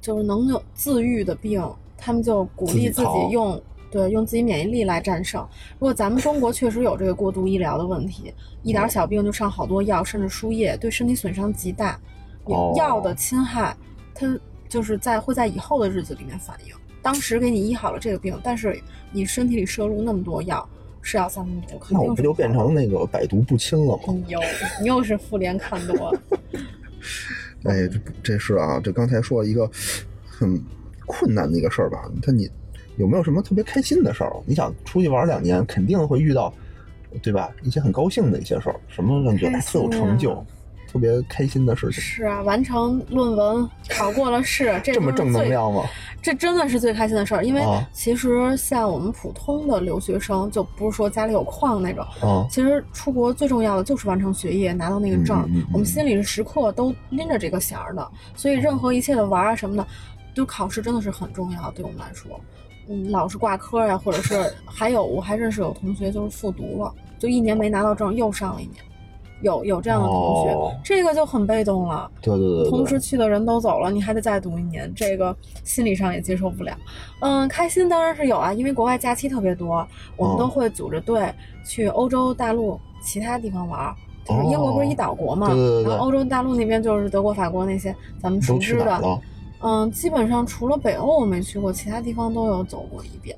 [0.00, 1.66] 就是能有自愈的病，
[1.96, 3.58] 他们就鼓励自己用，
[3.90, 5.40] 对，用自己免疫力来战胜。
[5.74, 11.98] 如果咱们中国确实有这个过度医疗的问题，一点小病就上好多药，甚至输液，对身体损伤极大。
[12.76, 13.74] 药的侵害，
[14.14, 16.74] 它就是在会在以后的日子里面反应。
[17.00, 18.78] 当时给你医好了这个病，但是
[19.12, 20.68] 你身体里摄入那么多药。
[21.04, 24.02] 是要三分毒，那我不就变成那个百毒不侵了吗？
[24.08, 24.40] 你又
[24.80, 26.20] 你又是复联看多了。
[27.64, 29.70] 哎，这这是啊，这刚才说了一个
[30.26, 30.58] 很
[31.06, 32.10] 困难的一个事儿吧？
[32.22, 32.50] 他你
[32.96, 34.32] 有没有什么特别开心的事儿？
[34.46, 36.52] 你想出去玩两年，肯定会遇到，
[37.22, 37.50] 对吧？
[37.62, 40.44] 一些很高兴的一些事儿，什么让你觉得特有成就？
[40.90, 42.00] 特别开心的事情。
[42.00, 45.82] 是啊，完成论文，考过了试，这这么正能量吗？
[46.24, 55.44] 这真的是最开心的事儿，因为啊其实像我们普通的留学生，就不是说家里有矿那种，啊其实出国最重要的就是完成学业，拿到那个证儿。
[55.48, 59.86] 嗯嗯嗯我们心里是时刻都拎着这个弦儿的，所以任何一切的玩儿啊什么的，
[60.34, 62.40] 就考试真的是很重要，对我们来说。
[62.88, 68.82] 嗯，老是挂科呀、或者是还有我还认识有同学就是复读了，就一年没拿到证，又上了一年，
[69.42, 72.10] 有有这样的同学，哦这个就很被动了。
[72.20, 76.76] 对对对对，同时去的人都走了，你还得再读一年，这个心理上也接受不了。
[77.20, 81.32] 嗯，开心当然是有啊，因为国外假期特别多，我们哦都会组着队
[81.66, 83.94] 去欧洲大陆其他地方玩儿。
[84.26, 89.20] 就是英国不是一岛国嘛，哦对对对对然后欧洲大陆那边就是德国、法国那些咱们熟知的。
[89.60, 93.36] 嗯，基本上除了北欧我没去过，其他地方都有走过一遍。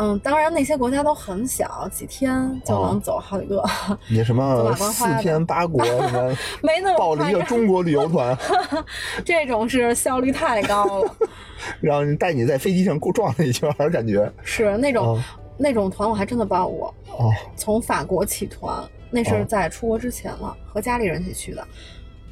[0.00, 2.32] 嗯，当然那些国家都很小，几天
[2.64, 3.62] 就能哦走好几个，
[4.08, 8.36] 你什么四天八国 什么没那么报了一个中国旅游团，
[9.24, 11.16] 这种是效率太高了。
[11.82, 15.22] 让人带你在飞机上过转了一圈儿，感觉是那种、哦
[15.60, 16.94] 那种团，我还真的报过。
[17.18, 21.66] 哦从法国起团，那是哦在出国之前了，和家里人一起去的。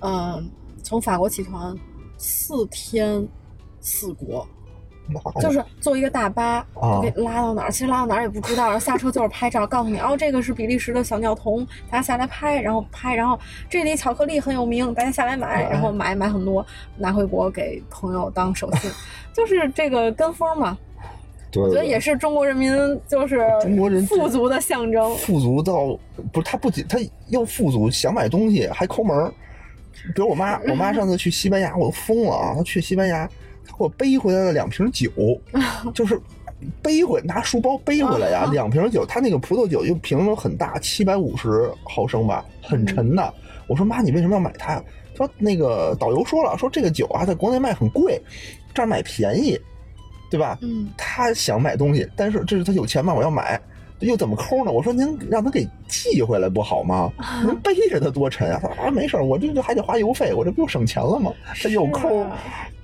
[0.03, 0.49] 嗯，
[0.81, 1.77] 从法国起团，
[2.17, 3.27] 四天
[3.81, 4.47] 四国，
[5.41, 13.39] 就是坐一个大巴，哦给拉到哪儿，其实拉到哪儿也不知道，然后下车就是拍照，告诉你哦，这个是比利时的小尿童，大家下来拍，然后拍，然后
[13.69, 16.65] 这里巧克力很有名，大家下来买，哎然后买买很多，
[16.97, 18.91] 拿回国给朋友当手信，
[19.33, 20.77] 就是这个跟风嘛。
[21.53, 22.71] 对觉得也是中国人民
[23.07, 25.17] 就是中国人富足的象征。
[25.17, 25.97] 富足到
[26.33, 26.99] 不是他不仅他
[27.29, 29.33] 又富足，想买东西还抠门儿。
[30.15, 32.55] 比如我妈，我妈上次去西班牙，我都疯了啊！
[32.55, 33.29] 她去西班牙，
[33.79, 35.11] 我背回来了两瓶酒，
[35.95, 36.21] 就是
[36.83, 39.05] 背回拿书包背回来呀，两瓶酒。
[39.07, 43.35] 他那个葡萄酒又瓶子很大，七百五十毫升吧，很沉的。
[43.67, 44.85] 我说妈，你为什么要买它呀？
[45.17, 48.21] 她说那个导游说了，说这个酒啊，在国内卖很贵，
[48.75, 49.59] 这儿买便宜，
[50.31, 50.59] 对吧？
[50.63, 53.61] 嗯，他想买东西，但是这是他有钱嘛，我要买，
[54.01, 54.71] 又怎么抠呢？
[54.71, 57.11] 我说您让他给寄回来不好吗？
[57.45, 58.61] 您背着他多沉啊！
[58.63, 61.33] 他说啊，没事儿，我这就还得花邮费，我这不就省钱了吗？
[61.63, 62.25] 他又抠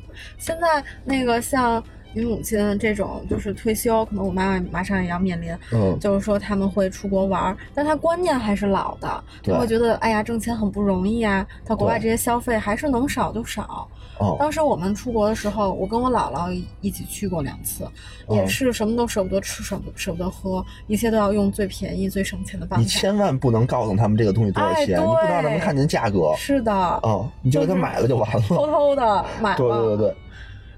[0.42, 1.80] 现在那个像
[2.12, 13.88] 你母亲这种就是退休，可能我妈妈马上也要面临，嗯，就是说他们会出国玩儿，但她观念还是老的，对她会觉得哎呀挣钱很不容易啊，到国外这些消费还是能少就少。
[14.18, 17.84] 哦，当时我们出国的时候，我跟我姥姥一一起去过两次，
[18.28, 23.00] 也哦是什么都舍不得吃，舍不舍不得喝，一切都要用最便宜、最省钱的办法你法。
[23.00, 28.72] 千万不能告诉他们这个东西多少哎钱，你不知道他们对看见价格，是的，啊，你就给他就是买了就完偷了。
[28.72, 29.56] 偷的买了。
[29.56, 30.14] 对对对对，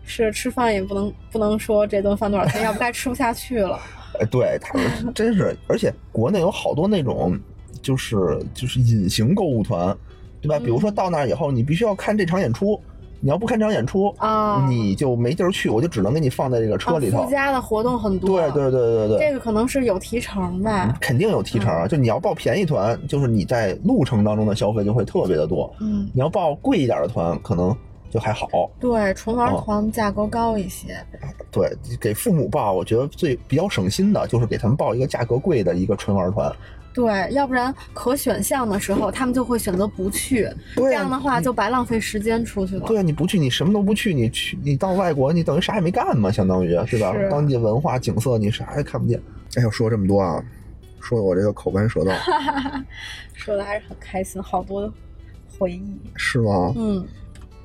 [0.05, 3.79] 是吃饭也不能不能说这顿饭多少钱，要不该吃不下去了。
[4.21, 7.37] 哎，对他们真是，而且国内有好多那种
[7.83, 9.97] 就是就是隐形购物团，
[10.41, 10.59] 对吧？
[10.59, 12.81] 比如说嗯到那儿以后，你必须要看这场演出，
[13.19, 17.19] 你要不看这场演出，啊你就没地儿去，我就只能给你放在这个车里头。
[17.19, 18.41] 啊附加的活动很多。
[18.41, 20.97] 对对对对对，这个可能是有提成吧。
[21.01, 21.89] 肯定有提成啊。
[21.89, 27.77] 就你要报便宜团，就是你在路程当中的消费就会特别的多；嗯，你要报贵一点的团，可能
[28.15, 28.47] 就还好。
[28.79, 30.97] 对，纯玩哦团价格高一些。
[31.51, 31.69] 对，
[32.01, 36.55] 给父母报，我觉得最比较省心的就是给他们报一个价格贵的一个纯玩团。
[36.95, 40.49] 对，要不然可选项的时候，他们就会选择不去。
[40.77, 42.87] 对啊这样的话就白浪费时间出去了。
[42.87, 47.13] 对啊，你不去，你什么都不去，你去，你到外国，你等于啥也没干嘛，相当于是吧？
[47.13, 49.21] 是当地文化景色你啥也看不见。
[49.57, 50.41] 哎呦，说这么多啊，
[51.01, 52.15] 说的我这个口干舌燥，
[53.35, 54.89] 说的还是很开心，好多
[55.59, 56.01] 回忆。
[56.15, 56.73] 是吗？
[56.77, 57.05] 嗯，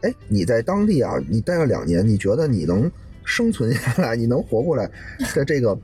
[0.01, 2.89] 哎，你在当地啊，你待了两年，你觉得你能
[3.23, 4.89] 生存下来，你能活过来
[5.35, 5.77] 的这个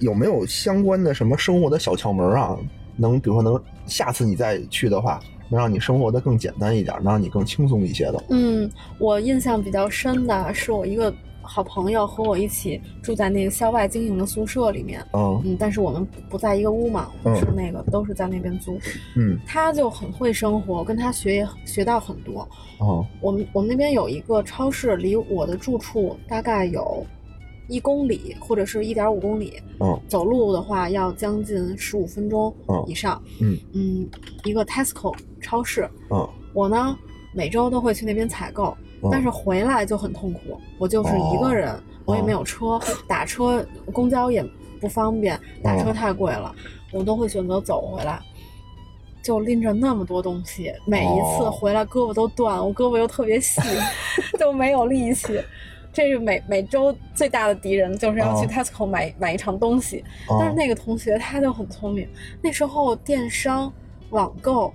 [0.00, 2.56] 有没有相关的什么生活的小窍门啊？
[2.96, 8.24] 能，比如说能下次你再去的话，能让你生活的更简单一点，能让你更轻松一些的。
[8.28, 11.12] 嗯，我印象比较深的是我一个
[11.42, 15.04] 好朋友和我一起住在那个校外经营的宿舍里面。
[15.12, 18.78] 嗯嗯，但是我们不不在一个屋嘛，我们嗯是那个都是在那边租。
[19.16, 22.48] 嗯他就很会生活，我跟他学也学到很多。
[22.78, 27.04] 哦我们我们那边有一个超市，离我的住处大概有
[27.68, 33.22] 一公里或者是一点五公里，嗯走路的话要将近十五分钟哦以上。
[33.40, 34.08] 嗯嗯，
[34.44, 36.96] 一个 Tesco 超市，嗯我呢
[37.32, 40.60] 每周都会去那边采购，嗯但是回来就很痛苦。
[40.78, 41.74] 我就是一个人，
[42.04, 44.44] 我也没有车，打车公交也
[44.80, 46.54] 不方便，打车哦太贵了，
[46.92, 48.20] 我都会选择走回来。
[49.22, 53.60] 就拎着那么多东西，每一次哦回来胳膊都断了，我胳膊又特别细，
[54.40, 55.38] 就没有力气。
[55.92, 60.02] 这是每每周最大的敌人，就是要去哦 Tesco 买、买一场东西。
[60.26, 62.08] 但是哦那个同学他就很聪明，
[62.40, 63.70] 那时候电商
[64.08, 64.72] 网购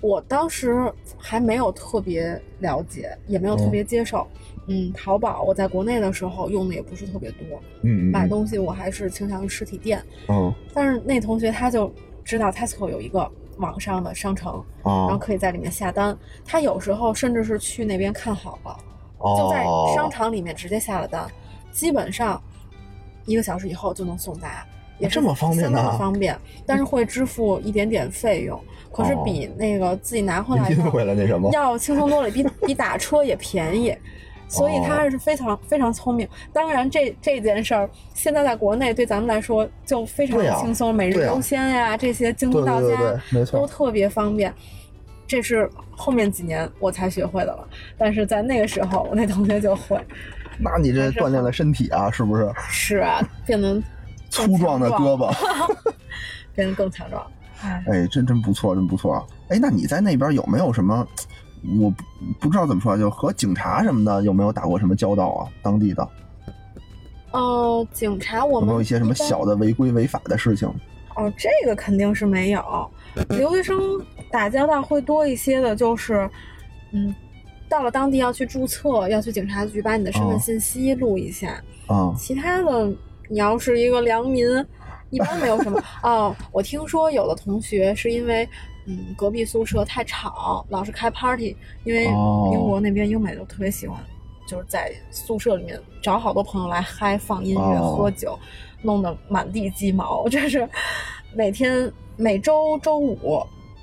[0.00, 4.26] 我当时还没有特别了解，也没有特别接受。
[4.66, 10.02] 嗯，淘宝我在国内的时候用的也不是特别多，嗯，买东西我还是倾向于实体店。
[10.28, 11.92] 嗯，但是那同学他就
[12.24, 16.16] 知道 Tesco 有一个网上的商城，啊，然后可以在里面下单。
[16.44, 18.76] 他有时候甚至是去那边看好了，
[19.18, 21.26] 哦就在商场里面直接下了单，
[21.72, 22.40] 基本上
[23.24, 24.64] 一个小时以后就能送达，
[25.00, 26.38] 也是这么方便相当呢的方便。
[26.64, 33.96] 但是会支付一点点费用，可是比那个自己拿回来运的回来那什么，要轻松多了，比比打车也便宜。
[34.52, 36.28] 所以他还是非常非常聪明。
[36.52, 42.96] 当然这，这件事儿现在在国内对咱们来说就非常轻松，每日优鲜呀，这些京东到家
[43.30, 44.52] 没错都特别方便。
[45.24, 47.64] 这是后面几年我才学会的了，
[47.96, 49.96] 但是在那个时候，我那同学就会。
[50.58, 52.52] 那你这锻炼了身体啊，是不是？
[52.68, 53.80] 是啊，变得
[54.30, 55.30] 粗壮的胳膊，
[56.54, 57.26] 变得更强壮。
[57.62, 59.24] 哎，哎，真真不错，真不错啊！
[59.48, 61.06] 哎，那你在那边有没有什么？
[61.78, 62.02] 我不
[62.40, 65.48] 不知道怎么说，就和警察什么的有没有打过什么交道啊？
[65.60, 66.08] 当地的
[67.32, 70.66] 哦，警察我们有没有一些什么小的违规违法的事情？
[71.16, 72.90] 哦，这个肯定是没有。
[73.28, 73.78] 留学生
[74.30, 76.30] 打交道会多一些的，就是，
[76.92, 77.14] 嗯，
[77.68, 81.62] 到了当地要去注册，要去警察局把你的身份哦信息录一下。
[81.88, 82.90] 啊、其他的，
[83.30, 84.44] 你要是一个良民，
[85.10, 85.80] 一般没有什么。
[86.02, 88.46] 哦，我听说有的同学是因为，
[88.86, 93.96] 嗯，隔壁宿舍太吵，老是开 party，因为哦英国那边英美都特别喜欢，
[94.48, 98.36] 就是在宿舍里面找好多朋友来嗨、放音乐、哦喝酒，
[98.82, 100.26] 弄得满地鸡毛。
[100.28, 100.68] 这是
[101.32, 103.40] 每天每周周五。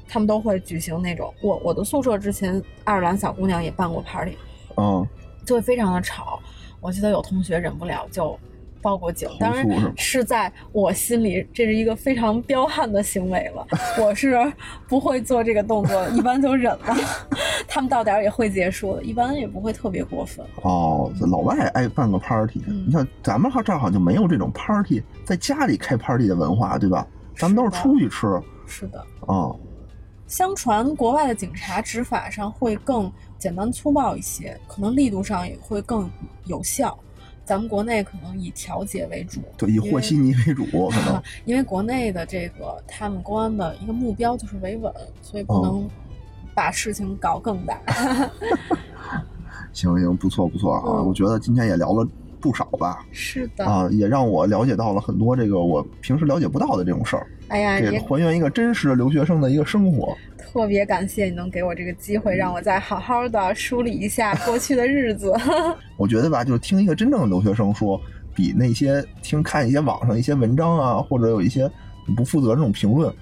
[0.10, 4.38] 他们都会举行那种，我我的宿舍之前爱尔兰小姑娘也办过 party，
[4.78, 5.06] 嗯，
[5.46, 6.40] 就会非常的吵。
[6.80, 8.40] 我记得有同学忍不了就
[8.88, 13.68] 报过警，当然是是在我心里这是一个非常彪悍的行为了，
[14.02, 14.40] 我是
[14.88, 16.96] 不会做这个动作的，一般就忍了。
[17.68, 20.46] 他们到点儿也会结束的，一般也不会特别过分。
[20.62, 27.06] 哦，老外爱办个 party，、嗯你看咱们好这儿好像就没有这种 party 在家里开 party 的文化，对吧？
[27.36, 29.60] 咱们都是出去吃啊、是的，哦
[30.28, 36.10] 相传国外的警察执法上会更简单粗暴一些，可能力度上也会更
[36.46, 36.98] 有效。
[37.48, 45.90] 咱们国内可能以调解为主，对，以和稀泥为主，可能 因为国内的这个他们公安的一个目标就是维稳，所以不哦能
[46.54, 47.80] 把事情搞更大。
[49.72, 50.84] 行行，不错不错啊！
[50.86, 52.06] 嗯我觉得今天也聊了
[52.42, 60.14] 不少吧，是的，啊，也让我了解到了很多这个我平时了解不到的这种事儿，哎呀，这也还原一个真实的留学生的一个生活。
[60.52, 65.34] 特别感谢你能给我这个机会，让我再好好的梳理一下 过去的日子。
[65.98, 68.00] 我觉得吧，就是听一个真正的留学生说，
[68.34, 71.70] 比那些听看一些网上一些文章啊，或者有一些
[72.16, 73.14] 不负责这种评论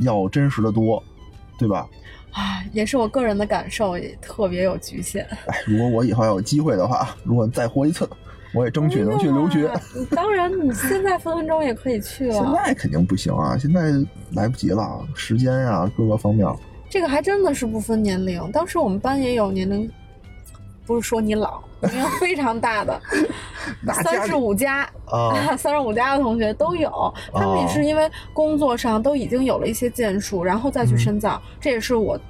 [0.00, 1.02] 要真实的多，
[1.56, 1.88] 对吧？
[2.32, 5.24] 啊，也是我个人的感受，也特别有局限。
[5.46, 8.08] 哎，如果我以后要有机会的话，如果再活一次，
[8.54, 9.70] 我也争取能去留学。
[10.10, 12.52] 当然，你现在分分钟也可以去了现。
[12.52, 13.92] 在肯定不行啊，现在
[14.32, 16.46] 来不及了，时间呀、各个方面。
[16.92, 18.52] 这个还真的是不分年龄。
[18.52, 19.90] 当时我们班也有年龄，
[20.84, 23.00] 不是说你老，年龄非常大的，
[24.04, 26.92] 三十五加啊，三十五加的同学都有。
[27.32, 32.20] 他们也是因为工作上都已经有了一些建树，然后再去深造，这也是我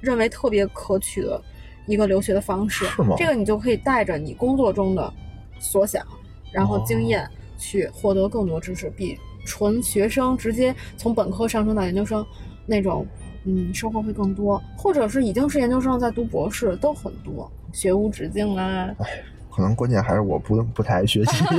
[0.00, 1.42] 认为特别可取的
[1.88, 2.84] 一个留学的方式。
[2.84, 5.12] 是吗这个你就可以带着你工作中的
[5.58, 6.06] 所想，
[6.52, 12.24] 然后经验去获得更多知识，比纯学生直接从本科上升到研究生
[12.64, 13.04] 那种。
[13.44, 18.94] 嗯，收获会更多，或者是已经是研究生在读博士，都很多，学无止境啦。
[19.54, 21.44] 可能关键还是我不不太爱学习。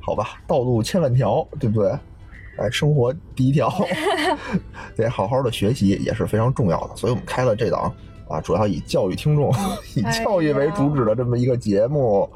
[0.00, 1.90] 好吧，道路千万条，对不对？
[2.58, 3.70] 哎，生活第一条，
[4.96, 6.96] 得好好的学习也是非常重要的。
[6.96, 7.94] 所以我们开了这档
[8.28, 9.52] 啊，主要以教育听众、
[9.94, 12.28] 以教育为主旨的这么一个节目。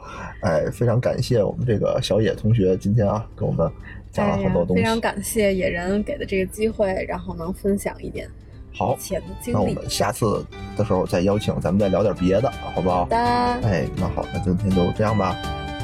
[0.43, 3.71] 哎，非常感谢我们这个小野同学今天啊，给我们
[4.13, 4.83] 讲了很多东西。
[4.83, 8.29] 哎、非常感谢野人给的这个机会，然后能分享一点
[8.73, 9.57] 好以前的经历。
[9.57, 10.45] 那我们下次
[10.77, 13.05] 的时候再邀请，咱们再聊点别的，好不好？
[13.05, 15.37] 好的，哎，那好，那今天就这样吧，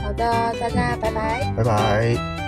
[0.02, 0.24] 好的，
[0.60, 1.52] 大家拜拜。
[1.56, 2.45] 拜拜。